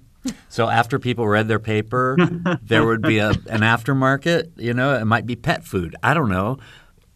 [0.48, 2.16] So after people read their paper,
[2.62, 4.52] there would be a, an aftermarket.
[4.56, 5.94] You know, it might be pet food.
[6.02, 6.58] I don't know,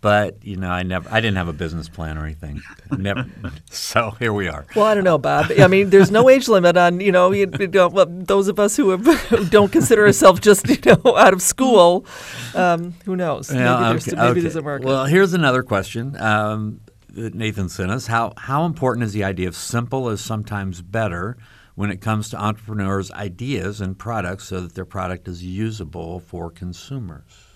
[0.03, 2.61] but you know, I never, I didn't have a business plan or anything.
[2.91, 3.25] Never.
[3.71, 4.67] So here we are.
[4.77, 5.51] Well, I don't know, Bob.
[5.59, 8.59] I mean, there's no age limit on you know, you, you know well, those of
[8.61, 12.07] us who, have, who don't consider ourselves just you know out of school.
[12.55, 13.53] Um, who knows?
[13.53, 14.41] Yeah, maybe there's, okay, maybe okay.
[14.41, 14.87] there's a market.
[14.87, 18.07] Well, here's another question um, that Nathan sent us.
[18.07, 21.37] How, how important is the idea of simple is sometimes better
[21.75, 26.51] when it comes to entrepreneurs' ideas and products so that their product is usable for
[26.51, 27.53] consumers?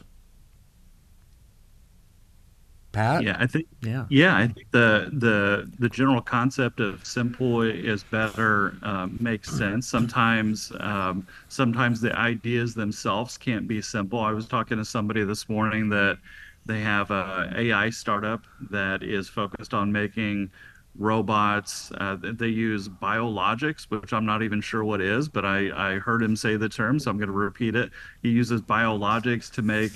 [2.93, 3.23] Pat?
[3.25, 4.07] Yeah, I think Yeah.
[4.09, 9.87] Yeah, I think the the the general concept of simple is better um, makes sense.
[9.87, 14.19] Sometimes um, sometimes the ideas themselves can't be simple.
[14.21, 16.17] I was talking to somebody this morning that
[16.65, 20.51] they have a AI startup that is focused on making
[20.99, 21.93] robots.
[21.97, 26.23] Uh, they use biologics, which I'm not even sure what is, but I, I heard
[26.23, 27.91] him say the term, so I'm going to repeat it.
[28.23, 29.93] He uses biologics to make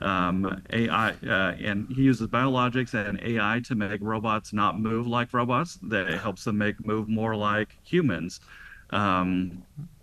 [0.00, 5.32] um, AI, uh, and he uses biologics and AI to make robots not move like
[5.32, 5.78] robots.
[5.82, 8.40] That helps them make move more like humans.
[8.90, 9.62] Um,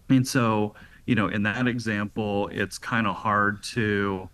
[0.10, 4.30] and so, you know, in that example, it's kind of hard to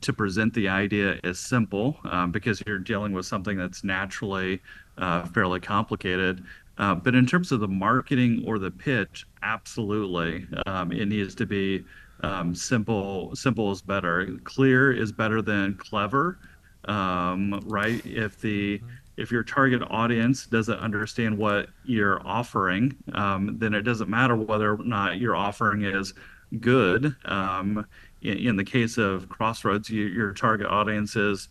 [0.00, 4.60] to present the idea as simple um, because you're dealing with something that's naturally
[4.98, 6.44] uh, fairly complicated.
[6.78, 11.46] Uh, but in terms of the marketing or the pitch, absolutely, um, it needs to
[11.46, 11.82] be
[12.22, 13.34] um, simple.
[13.34, 14.36] Simple is better.
[14.44, 16.38] Clear is better than clever.
[16.86, 18.04] um, right?
[18.04, 18.80] If the
[19.16, 24.74] if your target audience doesn't understand what you're offering, um, then it doesn't matter whether
[24.74, 26.12] or not your offering is
[26.60, 27.16] good.
[27.24, 27.86] Um,
[28.22, 31.48] in, in, the case of Crossroads, you, your target audience is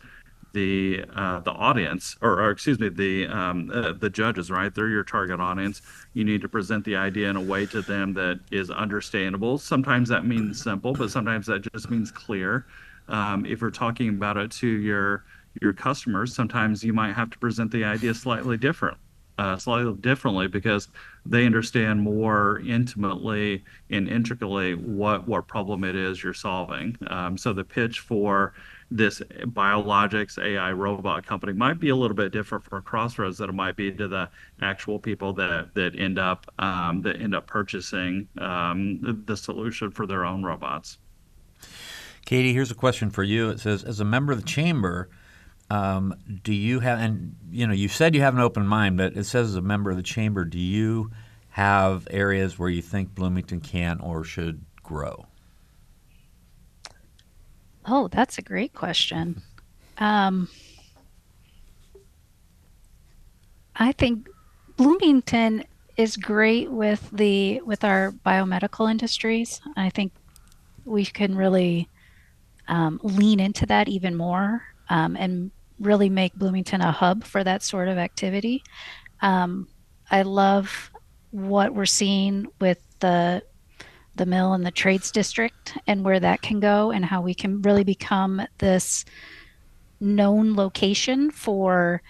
[0.56, 4.74] the uh, the audience, or, or, excuse me, the um, uh, the judges, right?
[4.74, 5.82] They're your target audience.
[6.14, 9.58] You need to present the idea in a way to them that is understandable.
[9.58, 12.64] Sometimes that means simple, but sometimes that just means clear.
[13.08, 15.24] Um, if you're talking about it to your
[15.60, 18.96] your customers, sometimes you might have to present the idea slightly different,
[19.38, 20.88] uh, slightly differently because
[21.24, 26.96] they understand more intimately and intricately what what problem it is you're solving.
[27.08, 28.54] Um, so the pitch for
[28.90, 33.54] this biologics AI robot company might be a little bit different for Crossroads than it
[33.54, 34.30] might be to the
[34.62, 39.90] actual people that that end up um, that end up purchasing um, the, the solution
[39.90, 40.98] for their own robots.
[42.24, 43.50] Katie, here's a question for you.
[43.50, 45.08] It says, as a member of the chamber,
[45.70, 46.14] um,
[46.44, 49.24] do you have and you know you said you have an open mind, but it
[49.24, 51.10] says as a member of the chamber, do you
[51.50, 55.26] have areas where you think Bloomington can or should grow?
[57.86, 59.42] Oh, that's a great question.
[59.98, 60.48] Um,
[63.74, 64.28] I think
[64.76, 65.64] Bloomington
[65.96, 69.60] is great with the with our biomedical industries.
[69.76, 70.12] I think
[70.84, 71.88] we can really
[72.68, 77.62] um, lean into that even more um, and really make Bloomington a hub for that
[77.62, 78.62] sort of activity.
[79.20, 79.68] Um,
[80.10, 80.90] I love
[81.30, 83.42] what we're seeing with the
[84.14, 87.60] the mill and the trades district and where that can go and how we can
[87.60, 89.04] really become this
[90.00, 92.00] known location for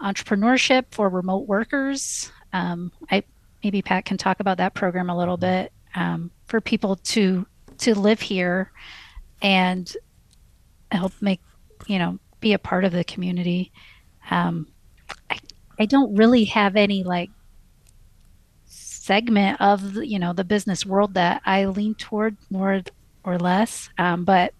[0.00, 2.32] entrepreneurship for remote workers.
[2.52, 3.22] Um, I
[3.62, 7.46] maybe Pat can talk about that program a little bit um, for people to
[7.78, 8.72] to live here
[9.40, 9.96] and
[10.90, 11.40] help make
[11.86, 13.72] you know be a part of the community.
[14.30, 14.68] Um,
[15.30, 15.38] I
[15.78, 17.30] I don't really have any like
[18.66, 22.82] segment of you know the business world that I lean toward more
[23.24, 23.88] or less.
[23.96, 24.52] Um, but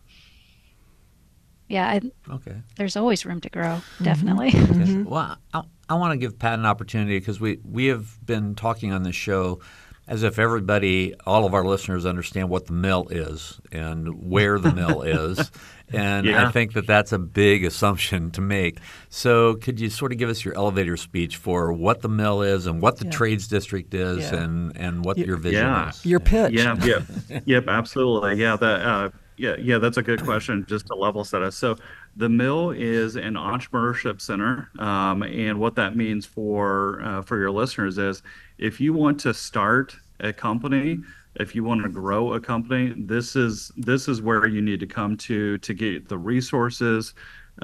[1.69, 2.01] yeah, I,
[2.35, 2.57] okay.
[2.77, 4.05] There's always room to grow, mm-hmm.
[4.05, 4.51] definitely.
[4.51, 4.83] Mm-hmm.
[4.83, 5.03] Okay.
[5.03, 8.93] Well, I, I want to give Pat an opportunity because we we have been talking
[8.93, 9.61] on this show
[10.09, 14.73] as if everybody, all of our listeners, understand what the mill is and where the
[14.73, 15.51] mill is.
[15.93, 16.47] And yeah.
[16.47, 18.79] I think that that's a big assumption to make.
[19.09, 22.67] So, could you sort of give us your elevator speech for what the mill is
[22.67, 23.11] and what the yeah.
[23.11, 24.43] trades district is yeah.
[24.43, 26.05] and, and what your vision is?
[26.05, 26.53] Your pitch.
[26.53, 28.37] Yeah, yeah, yep, absolutely.
[28.37, 28.81] Yeah, that.
[28.81, 30.65] Uh, yeah, yeah, that's a good question.
[30.69, 31.57] Just to level set us.
[31.57, 31.77] So,
[32.17, 37.51] the mill is an entrepreneurship center, um, and what that means for uh, for your
[37.51, 38.23] listeners is
[38.59, 41.01] if you want to start a company
[41.37, 44.87] if you want to grow a company this is this is where you need to
[44.87, 47.15] come to to get the resources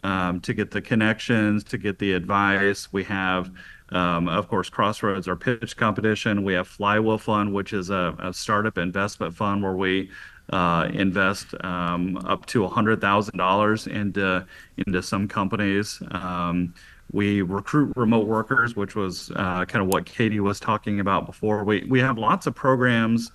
[0.05, 2.93] um, to get the connections to get the advice.
[2.93, 3.51] We have
[3.91, 6.45] um, of course crossroads our pitch competition.
[6.45, 10.11] We have flywheel fund which is a, a startup investment fund where we
[10.51, 14.47] uh, invest um, up to $100000 into
[14.87, 16.03] into some companies.
[16.11, 16.75] Um,
[17.11, 21.64] we recruit remote workers, which was uh, kind of what Katie was talking about before.
[21.64, 23.33] We we have lots of programs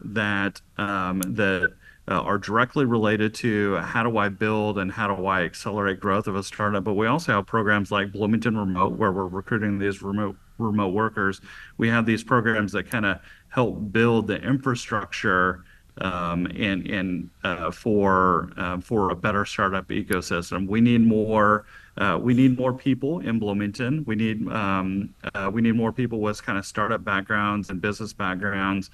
[0.00, 1.72] that um, that
[2.06, 6.26] uh, are directly related to how do I build and how do I accelerate growth
[6.26, 6.84] of a startup.
[6.84, 11.40] But we also have programs like Bloomington Remote, where we're recruiting these remote remote workers.
[11.78, 15.64] We have these programs that kind of help build the infrastructure
[16.00, 20.66] um, and and uh, for uh, for a better startup ecosystem.
[20.66, 21.66] We need more
[21.96, 24.04] uh, we need more people in Bloomington.
[24.04, 28.12] We need um, uh, we need more people with kind of startup backgrounds and business
[28.12, 28.90] backgrounds,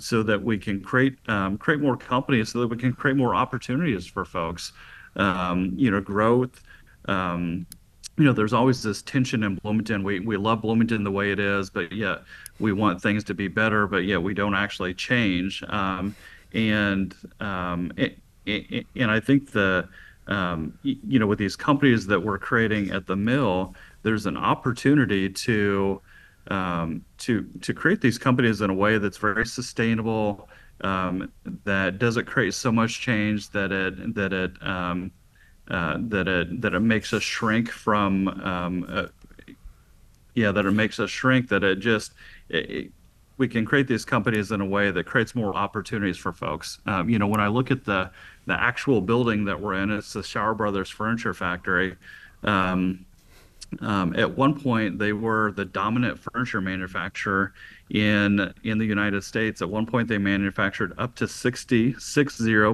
[0.00, 3.34] so that we can create um, create more companies, so that we can create more
[3.34, 4.72] opportunities for folks.
[5.16, 6.62] Um, you know, growth.
[7.06, 7.66] Um,
[8.16, 10.02] you know, there's always this tension in Bloomington.
[10.02, 12.22] We we love Bloomington the way it is, but yet
[12.58, 15.62] we want things to be better, but yet we don't actually change.
[15.68, 16.14] Um,
[16.52, 17.14] and
[19.10, 19.88] I think the
[20.28, 25.28] um, you know, with these companies that we're creating at the mill, there's an opportunity
[25.28, 26.00] to
[26.48, 30.48] um, to to create these companies in a way that's very sustainable,
[30.82, 31.30] um,
[31.64, 35.10] that doesn't create so much change that it that it um,
[35.68, 39.06] uh, that it that it makes us shrink from um, uh,
[40.34, 42.12] yeah that it makes us shrink that it just
[42.48, 42.90] it,
[43.40, 46.78] we can create these companies in a way that creates more opportunities for folks.
[46.84, 48.10] Um, you know, when I look at the
[48.46, 51.96] the actual building that we're in, it's the Shower Brothers Furniture Factory.
[52.42, 53.06] Um,
[53.80, 57.52] um, at one point, they were the dominant furniture manufacturer
[57.90, 59.62] in in the United States.
[59.62, 61.94] At one point, they manufactured up to 60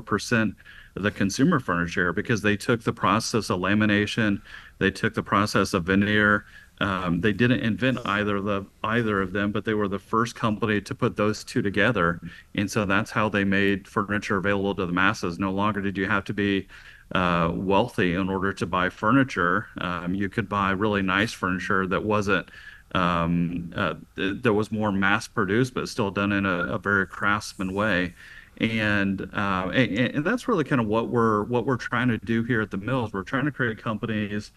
[0.00, 0.54] percent
[0.96, 4.40] of the consumer furniture because they took the process of lamination,
[4.78, 6.46] they took the process of veneer.
[6.78, 10.34] Um, they didn't invent either of the either of them, but they were the first
[10.34, 12.20] company to put those two together,
[12.54, 15.38] and so that's how they made furniture available to the masses.
[15.38, 16.68] No longer did you have to be
[17.12, 19.68] uh, wealthy in order to buy furniture.
[19.78, 22.50] Um, you could buy really nice furniture that wasn't
[22.94, 27.74] um, uh, that was more mass produced, but still done in a, a very craftsman
[27.74, 28.14] way.
[28.58, 32.42] And, uh, and, and that's really kind of what we're what we're trying to do
[32.42, 33.12] here at the mills.
[33.12, 34.52] We're trying to create companies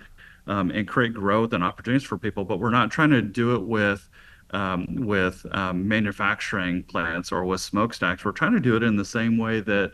[0.48, 3.64] um, and create growth and opportunities for people, but we're not trying to do it
[3.64, 4.10] with
[4.52, 8.24] um, with um, manufacturing plants or with smokestacks.
[8.24, 9.94] We're trying to do it in the same way that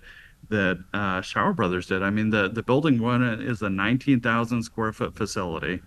[0.50, 2.04] that uh, Shower Brothers did.
[2.04, 5.82] I mean, the the building one is a 19,000 square foot facility.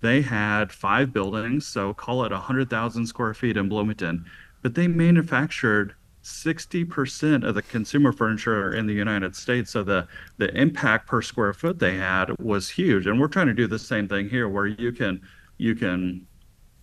[0.00, 4.24] They had five buildings, so call it 100,000 square feet in Bloomington,
[4.62, 9.70] but they manufactured 60% of the consumer furniture in the United States.
[9.70, 13.06] So the, the impact per square foot they had was huge.
[13.06, 15.20] And we're trying to do the same thing here where you can
[15.58, 16.26] you can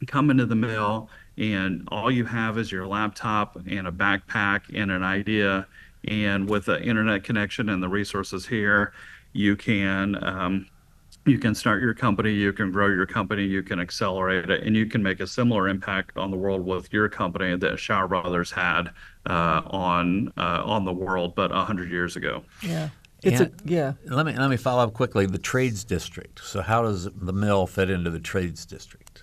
[0.08, 4.92] come into the mill and all you have is your laptop and a backpack and
[4.92, 5.68] an idea.
[6.08, 8.94] And with the internet connection and the resources here,
[9.34, 10.68] you can um,
[11.26, 14.76] you can start your company, you can grow your company, you can accelerate it, and
[14.76, 18.52] you can make a similar impact on the world with your company that Shower Brothers
[18.52, 18.90] had
[19.30, 22.44] uh, on uh, on the world, but hundred years ago.
[22.62, 22.90] Yeah.
[23.24, 23.94] It's and a, yeah.
[24.06, 25.28] Let me let me follow up quickly.
[25.28, 26.44] The trades district.
[26.44, 29.21] So how does the mill fit into the trades district?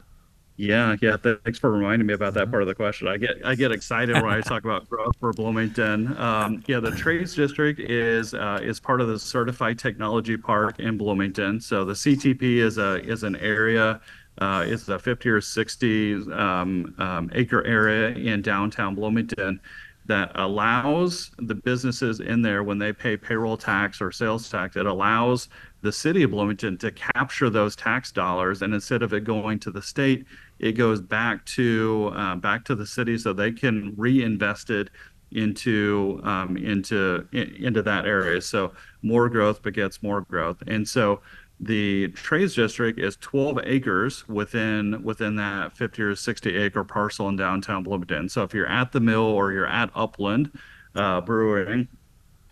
[0.58, 1.16] Yeah, yeah.
[1.16, 3.06] Thanks for reminding me about that part of the question.
[3.06, 6.18] I get I get excited when I talk about growth for Bloomington.
[6.18, 10.98] Um, yeah, the Trades District is uh, is part of the Certified Technology Park in
[10.98, 11.60] Bloomington.
[11.60, 14.00] So the CTP is a is an area.
[14.38, 19.60] Uh, it's a 50 or 60 um, um, acre area in downtown Bloomington
[20.08, 24.74] that allows the businesses in there when they pay payroll tax or sales tax.
[24.74, 25.48] It allows
[25.82, 29.70] the city of Bloomington to capture those tax dollars, and instead of it going to
[29.70, 30.24] the state,
[30.58, 34.88] it goes back to uh, back to the city so they can reinvest it
[35.32, 38.40] into um, into in, into that area.
[38.40, 41.20] So more growth begets more growth, and so
[41.60, 47.36] the trades district is 12 acres within within that 50 or 60 acre parcel in
[47.36, 48.28] downtown Bloomington.
[48.28, 50.56] So if you're at the mill or you're at Upland
[50.94, 51.88] uh, Brewing,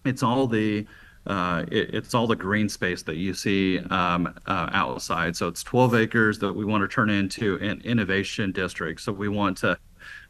[0.05, 0.87] it's all the
[1.27, 5.37] uh, it, it's all the green space that you see um, uh, outside.
[5.37, 9.01] So it's 12 acres that we want to turn into an innovation district.
[9.01, 9.79] So we want to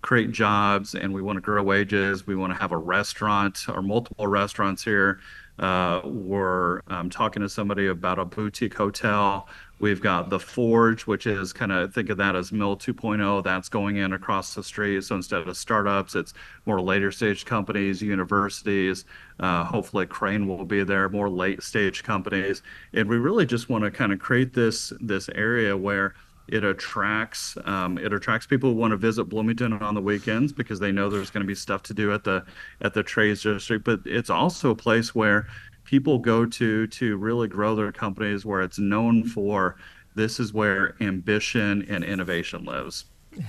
[0.00, 2.26] create jobs and we want to grow wages.
[2.26, 5.20] We want to have a restaurant or multiple restaurants here.
[5.58, 9.48] Uh, we're um, talking to somebody about a boutique hotel.
[9.78, 13.44] We've got the Forge, which is kind of think of that as Mill 2.0.
[13.44, 15.04] That's going in across the street.
[15.04, 16.32] So instead of startups, it's
[16.64, 19.04] more later stage companies, universities.
[19.38, 21.08] Uh, hopefully, Crane will be there.
[21.08, 22.62] More late stage companies,
[22.94, 26.14] and we really just want to kind of create this this area where
[26.48, 30.78] it attracts um, it attracts people who want to visit Bloomington on the weekends because
[30.78, 32.44] they know there's going to be stuff to do at the
[32.80, 33.84] at the trades district.
[33.84, 35.48] But it's also a place where
[35.84, 39.76] people go to to really grow their companies where it's known for
[40.14, 43.06] this is where ambition and innovation lives.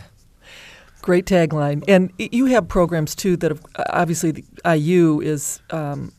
[1.01, 1.83] Great tagline.
[1.87, 4.43] And you have programs too that have, obviously the
[4.75, 6.11] IU is um,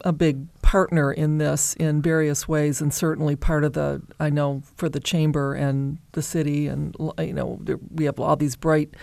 [0.00, 4.62] a big partner in this in various ways, and certainly part of the I know
[4.74, 7.60] for the chamber and the city, and you know
[7.90, 8.94] we have all these bright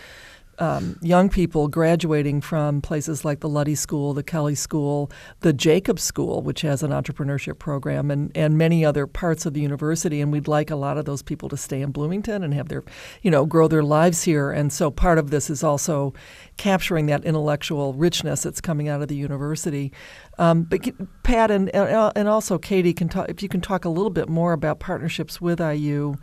[0.60, 5.99] um, young people graduating from places like the Luddy School, the Kelley School, the Jacob
[5.99, 10.22] School, which has an entrepreneurship program, and, and many other parts of the university.
[10.22, 12.84] And we'd like a lot of those people to stay in Bloomington and have their,
[13.22, 14.51] you know, grow their lives here.
[14.51, 16.14] And so part of this is also
[16.57, 19.91] capturing that intellectual richness that's coming out of the university.
[20.38, 20.82] Um, but
[21.24, 24.53] Pat and and also Katie can talk if you can talk a little bit more
[24.53, 26.16] about partnerships with IU,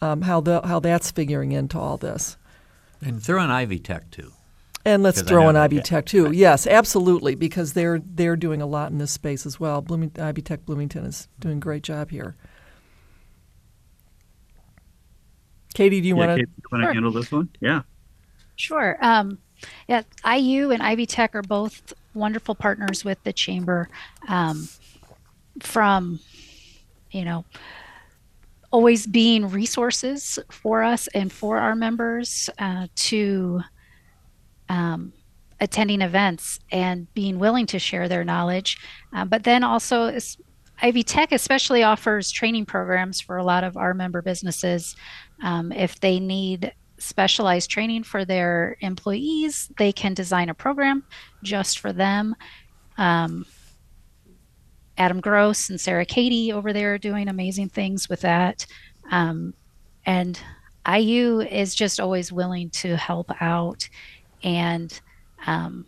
[0.00, 2.36] um, how the how that's figuring into all this.
[3.02, 4.32] And throw in Ivy Tech too.
[4.84, 6.26] And let's throw in Ivy Tech too.
[6.26, 6.34] Right.
[6.34, 9.80] Yes, absolutely, because they're they're doing a lot in this space as well.
[9.80, 12.36] Blooming, Ivy Tech Bloomington is doing a great job here.
[15.74, 16.92] Katie, do you yeah, want to sure.
[16.92, 17.48] handle this one?
[17.60, 17.82] Yeah.
[18.56, 18.98] Sure.
[19.00, 19.38] Um,
[19.88, 23.88] yeah, IU and Ivy Tech are both wonderful partners with the chamber.
[24.28, 24.68] Um,
[25.60, 26.20] from,
[27.10, 27.44] you know,
[28.72, 33.60] always being resources for us and for our members uh, to
[34.68, 35.12] um,
[35.60, 38.78] attending events and being willing to share their knowledge.
[39.14, 40.18] Uh, but then also,
[40.80, 44.96] Ivy Tech especially offers training programs for a lot of our member businesses.
[45.42, 51.04] Um, if they need specialized training for their employees, they can design a program
[51.42, 52.34] just for them.
[52.96, 53.44] Um,
[54.98, 58.66] Adam Gross and Sarah Katie over there are doing amazing things with that.
[59.10, 59.54] Um,
[60.04, 60.38] and
[60.86, 63.88] IU is just always willing to help out.
[64.42, 64.98] And
[65.46, 65.86] um,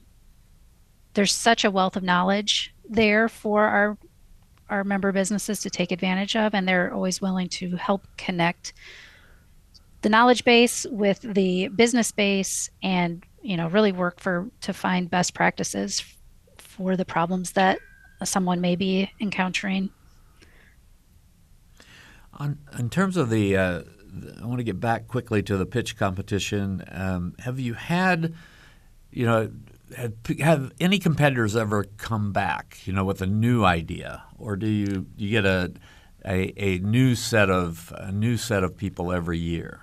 [1.14, 3.96] there's such a wealth of knowledge there for our
[4.70, 8.72] our member businesses to take advantage of, and they're always willing to help connect
[10.00, 15.10] the knowledge base with the business base, and you know really work for to find
[15.10, 16.02] best practices
[16.56, 17.78] for the problems that
[18.24, 19.90] someone may be encountering.
[22.34, 23.82] On, in terms of the, uh,
[24.42, 26.82] I want to get back quickly to the pitch competition.
[26.90, 28.34] Um, have you had,
[29.10, 29.50] you know,
[29.96, 34.66] have, have, any competitors ever come back, you know, with a new idea, or do
[34.66, 35.72] you you get a
[36.24, 39.80] a, a new set of a new set of people every year?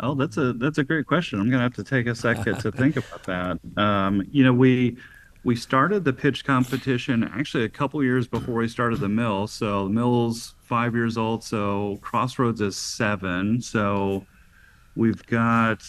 [0.00, 1.38] Oh, that's a that's a great question.
[1.40, 3.58] I'm going to have to take a second to think about that.
[3.80, 4.96] Um, you know, we
[5.42, 9.46] we started the pitch competition actually a couple years before we started the mill.
[9.46, 11.42] So the mill's five years old.
[11.42, 13.60] So Crossroads is seven.
[13.62, 14.26] So
[14.96, 15.82] we've got.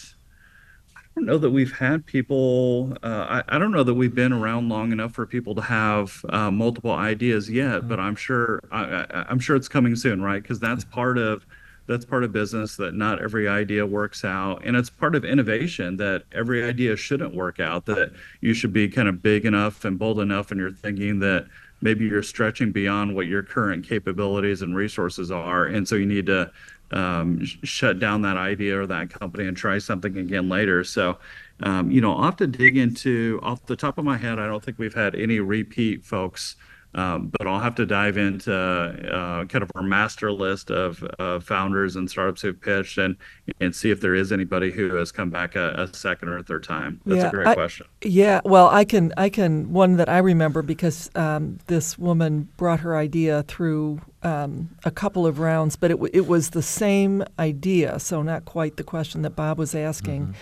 [0.96, 2.96] I don't know that we've had people.
[3.02, 6.24] Uh, I, I, don't know that we've been around long enough for people to have
[6.30, 7.80] uh, multiple ideas yet.
[7.80, 7.88] Mm-hmm.
[7.88, 8.62] But I'm sure.
[8.72, 10.42] I, I'm sure it's coming soon, right?
[10.42, 11.44] Because that's part of
[11.92, 14.62] that's part of business that not every idea works out.
[14.64, 18.88] And it's part of innovation that every idea shouldn't work out that you should be
[18.88, 21.46] kind of big enough and bold enough in your thinking that
[21.80, 25.66] maybe you're stretching beyond what your current capabilities and resources are.
[25.66, 26.50] And so you need to
[26.92, 30.84] um, sh- shut down that idea or that company and try something again later.
[30.84, 31.18] So
[31.62, 34.46] um, you know i'll have to dig into off the top of my head i
[34.46, 36.56] don't think we've had any repeat folks
[36.94, 41.96] but I'll have to dive into uh, kind of our master list of uh, founders
[41.96, 43.16] and startups who've pitched and
[43.60, 46.42] and see if there is anybody who has come back a, a second or a
[46.42, 47.00] third time.
[47.06, 47.86] That's yeah, a great I, question.
[48.02, 52.80] Yeah, well, I can I can one that I remember because um, this woman brought
[52.80, 57.98] her idea through um, a couple of rounds, but it it was the same idea,
[57.98, 60.22] so not quite the question that Bob was asking.
[60.22, 60.32] Mm-hmm.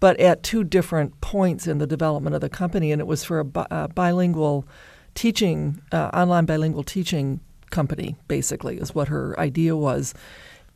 [0.00, 3.38] But at two different points in the development of the company, and it was for
[3.38, 4.66] a bi- uh, bilingual
[5.14, 7.40] teaching, uh, online bilingual teaching
[7.70, 10.14] company, basically, is what her idea was.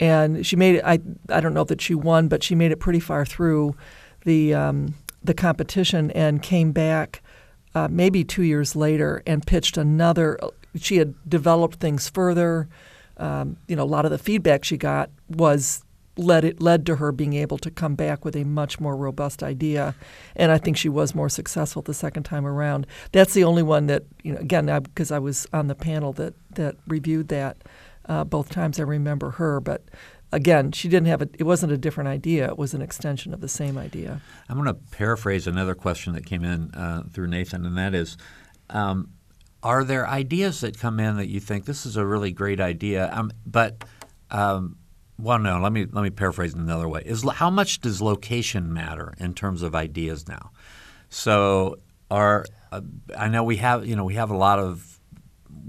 [0.00, 2.80] And she made it, I, I don't know that she won, but she made it
[2.80, 3.74] pretty far through
[4.24, 7.22] the, um, the competition and came back
[7.74, 10.38] uh, maybe two years later and pitched another.
[10.76, 12.68] She had developed things further.
[13.16, 15.82] Um, you know, a lot of the feedback she got was
[16.18, 19.42] led it led to her being able to come back with a much more robust
[19.42, 19.94] idea,
[20.36, 22.86] and I think she was more successful the second time around.
[23.12, 24.40] That's the only one that you know.
[24.40, 27.58] Again, because I, I, was on the panel that that reviewed that
[28.06, 29.84] uh, both times, I remember her, but.
[30.30, 31.28] Again, she didn't have a.
[31.38, 32.48] It wasn't a different idea.
[32.48, 34.20] It was an extension of the same idea.
[34.50, 38.18] I'm going to paraphrase another question that came in uh, through Nathan, and that is,
[38.68, 39.08] um,
[39.62, 43.10] are there ideas that come in that you think this is a really great idea,
[43.10, 43.84] um, but
[44.30, 44.76] um,
[45.18, 45.60] well, no.
[45.60, 47.02] Let me let me paraphrase it another way.
[47.04, 50.50] Is how much does location matter in terms of ideas now?
[51.10, 51.76] So,
[52.10, 52.82] our uh,
[53.16, 55.00] I know we have you know we have a lot of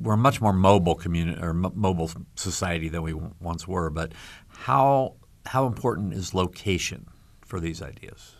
[0.01, 3.89] we're a much more mobile community or m- mobile society than we w- once were.
[3.89, 4.13] But
[4.47, 7.07] how how important is location
[7.41, 8.35] for these ideas?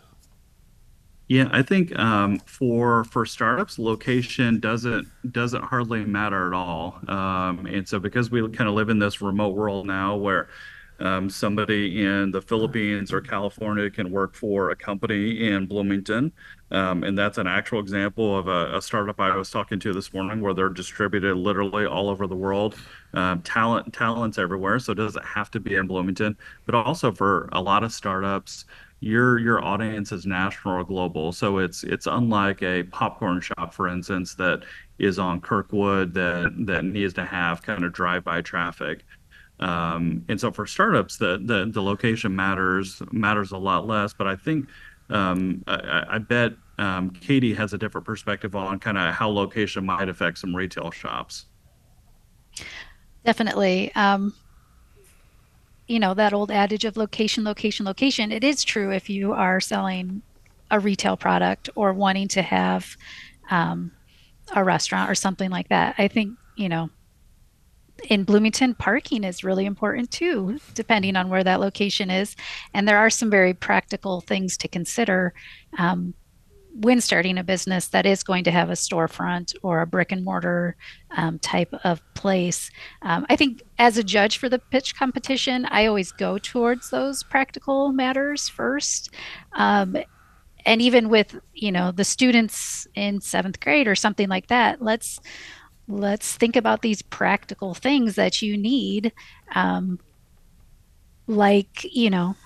[1.26, 6.98] Yeah, I think um, for for startups, location doesn't doesn't hardly matter at all.
[7.08, 10.48] Um, and so because we kind of live in this remote world now, where
[11.00, 16.32] um, somebody in the Philippines or California can work for a company in Bloomington.
[16.70, 20.12] Um, and that's an actual example of a, a, startup I was talking to this
[20.12, 22.76] morning where they're distributed literally all over the world.
[23.14, 24.78] Um, talent, talents everywhere.
[24.78, 26.36] So it doesn't have to be in Bloomington,
[26.66, 28.66] but also for a lot of startups,
[29.00, 31.32] your your audience is national or global.
[31.32, 34.62] So it's it's unlike a popcorn shop, for instance, that
[34.98, 39.04] is on Kirkwood that that needs to have kind of drive-by traffic.
[39.60, 44.12] Um, and so for startups, the, location matters matters a lot less.
[44.12, 44.68] But I think
[45.10, 50.08] um, I, bet um, Katie has a different perspective on kind of how location might
[50.08, 51.46] affect some retail shops.
[53.24, 53.92] Definitely.
[55.86, 58.30] You know that old adage of location, location, location.
[58.30, 60.22] It is true if you are selling
[60.70, 62.96] a retail product or wanting to have
[63.50, 65.96] a restaurant or something like that.
[65.98, 66.90] I think you know
[68.08, 72.36] in Bloomington, parking is really important too, depending on where that location is.
[72.74, 75.34] And there are some very practical things to consider
[75.78, 76.14] um,
[76.72, 80.24] when starting a business that is going to have a storefront or a brick and
[80.24, 80.76] mortar
[81.16, 82.70] um, type of place.
[83.02, 87.22] Um, I think as a judge for the pitch competition, I always go towards those
[87.24, 89.12] practical matters first.
[89.52, 89.96] Um,
[90.66, 95.20] and even with you know the students in seventh grade or something like that, let's
[95.90, 99.12] let's think about these practical things that you need.
[99.54, 99.98] Um,
[101.26, 102.36] like, you know,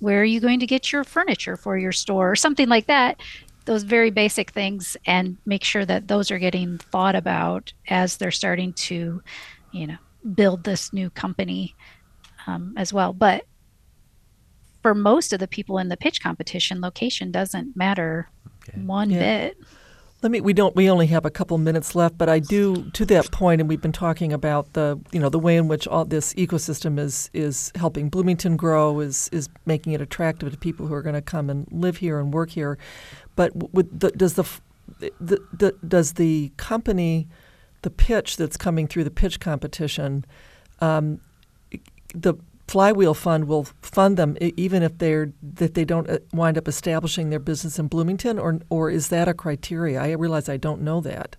[0.00, 3.20] where are you going to get your furniture for your store or something like that?
[3.64, 8.30] Those very basic things, and make sure that those are getting thought about as they're
[8.30, 9.22] starting to,
[9.72, 9.96] you know,
[10.34, 11.74] build this new company
[12.46, 13.12] um, as well.
[13.12, 13.44] But
[14.82, 18.30] for most of the people in the pitch competition, location doesn't matter
[18.62, 18.80] okay.
[18.80, 19.18] one yeah.
[19.18, 19.58] bit.
[20.26, 20.40] Let me.
[20.40, 20.74] We don't.
[20.74, 23.80] We only have a couple minutes left, but I do to that point, and we've
[23.80, 27.70] been talking about the you know the way in which all this ecosystem is is
[27.76, 31.48] helping Bloomington grow, is is making it attractive to people who are going to come
[31.48, 32.76] and live here and work here.
[33.36, 34.42] But the, does the,
[35.20, 37.28] the, the does the company,
[37.82, 40.24] the pitch that's coming through the pitch competition,
[40.80, 41.20] um,
[42.16, 42.34] the
[42.68, 47.30] Flywheel Fund will fund them even if they're that they don't uh, wind up establishing
[47.30, 50.00] their business in Bloomington, or or is that a criteria?
[50.00, 51.36] I realize I don't know that.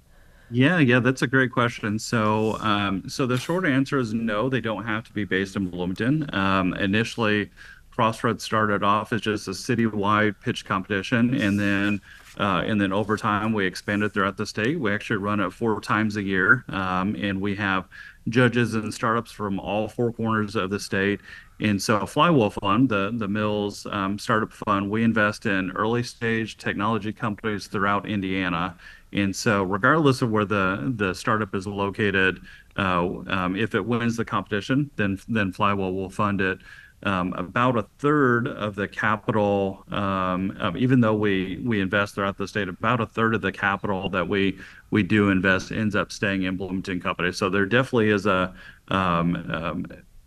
[0.49, 1.99] Yeah, yeah, that's a great question.
[1.99, 4.47] So, um, so the short answer is no.
[4.47, 6.33] They don't have to be based in Bloomington.
[6.33, 7.49] Um, initially,
[7.91, 11.99] Crossroads started off as just a citywide pitch competition, and then
[12.37, 14.79] uh, and then over time we expanded throughout the state.
[14.79, 17.85] We actually run it four times a year, um, and we have
[18.29, 21.21] judges and startups from all four corners of the state.
[21.59, 26.57] And so, Flywheel Fund, the the Mills um, Startup Fund, we invest in early stage
[26.57, 28.75] technology companies throughout Indiana.
[29.13, 32.41] And so, regardless of where the the startup is located,
[32.77, 36.59] uh, um, if it wins the competition, then then Flywheel will fund it
[37.03, 42.67] about a third of the capital, um, um, even though we invest throughout the state,
[42.67, 44.57] about a third of the capital that we
[45.03, 47.31] do invest ends up staying in Bloomington Company.
[47.31, 48.53] So there definitely is a
[48.89, 49.85] um, um,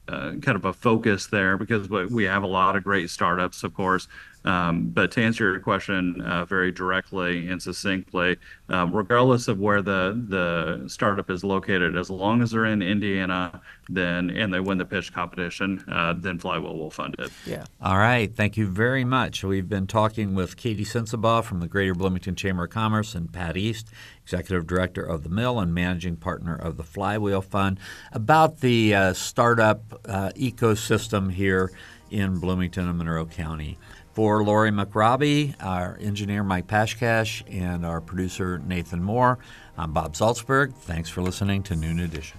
[0.09, 3.75] uh, kind of a focus there because we have a lot of great startups, of
[3.75, 4.09] course.
[4.45, 8.39] Um, but to answer your question uh, very directly and succinctly,
[8.69, 13.61] um, regardless of where the the startup is located, as long as they're in Indiana,
[13.89, 17.31] then and they win the pitch competition, uh, then Flywheel will fund it.
[17.45, 17.65] Yeah.
[17.83, 18.35] All right.
[18.35, 19.45] Thank you very much.
[19.45, 23.59] We've been talking with Katie Sensabaugh from the Greater Bloomington Chamber of Commerce and Pat
[23.59, 23.89] East,
[24.23, 27.79] Executive Director of the Mill and Managing Partner of the Flywheel Fund,
[28.13, 31.71] about the uh, startup uh, ecosystem here
[32.11, 33.79] in Bloomington and Monroe County.
[34.13, 39.39] For Lori McRobbie, our engineer Mike Pashkash, and our producer Nathan Moore,
[39.79, 40.75] I'm Bob Zaltsberg.
[40.75, 42.39] Thanks for listening to Noon Edition.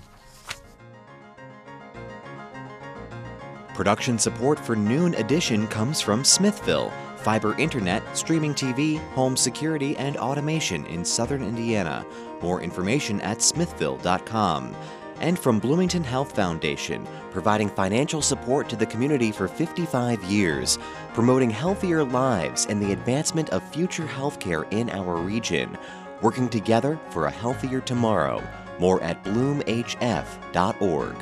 [3.73, 10.17] Production support for Noon Edition comes from Smithville, fiber internet, streaming TV, home security, and
[10.17, 12.05] automation in southern Indiana.
[12.41, 14.75] More information at smithville.com
[15.21, 20.77] and from Bloomington Health Foundation, providing financial support to the community for 55 years,
[21.13, 25.77] promoting healthier lives and the advancement of future healthcare in our region,
[26.21, 28.43] working together for a healthier tomorrow.
[28.79, 31.15] More at bloomhf.org.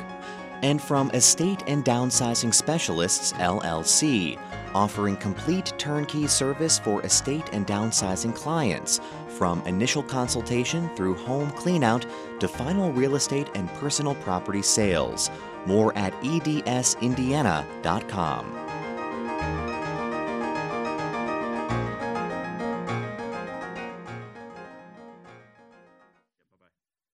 [0.62, 4.38] And from Estate and Downsizing Specialists, LLC,
[4.74, 9.00] offering complete turnkey service for estate and downsizing clients
[9.40, 12.04] from initial consultation through home cleanout
[12.40, 15.30] to final real estate and personal property sales.
[15.64, 17.10] More at edsindiana.com.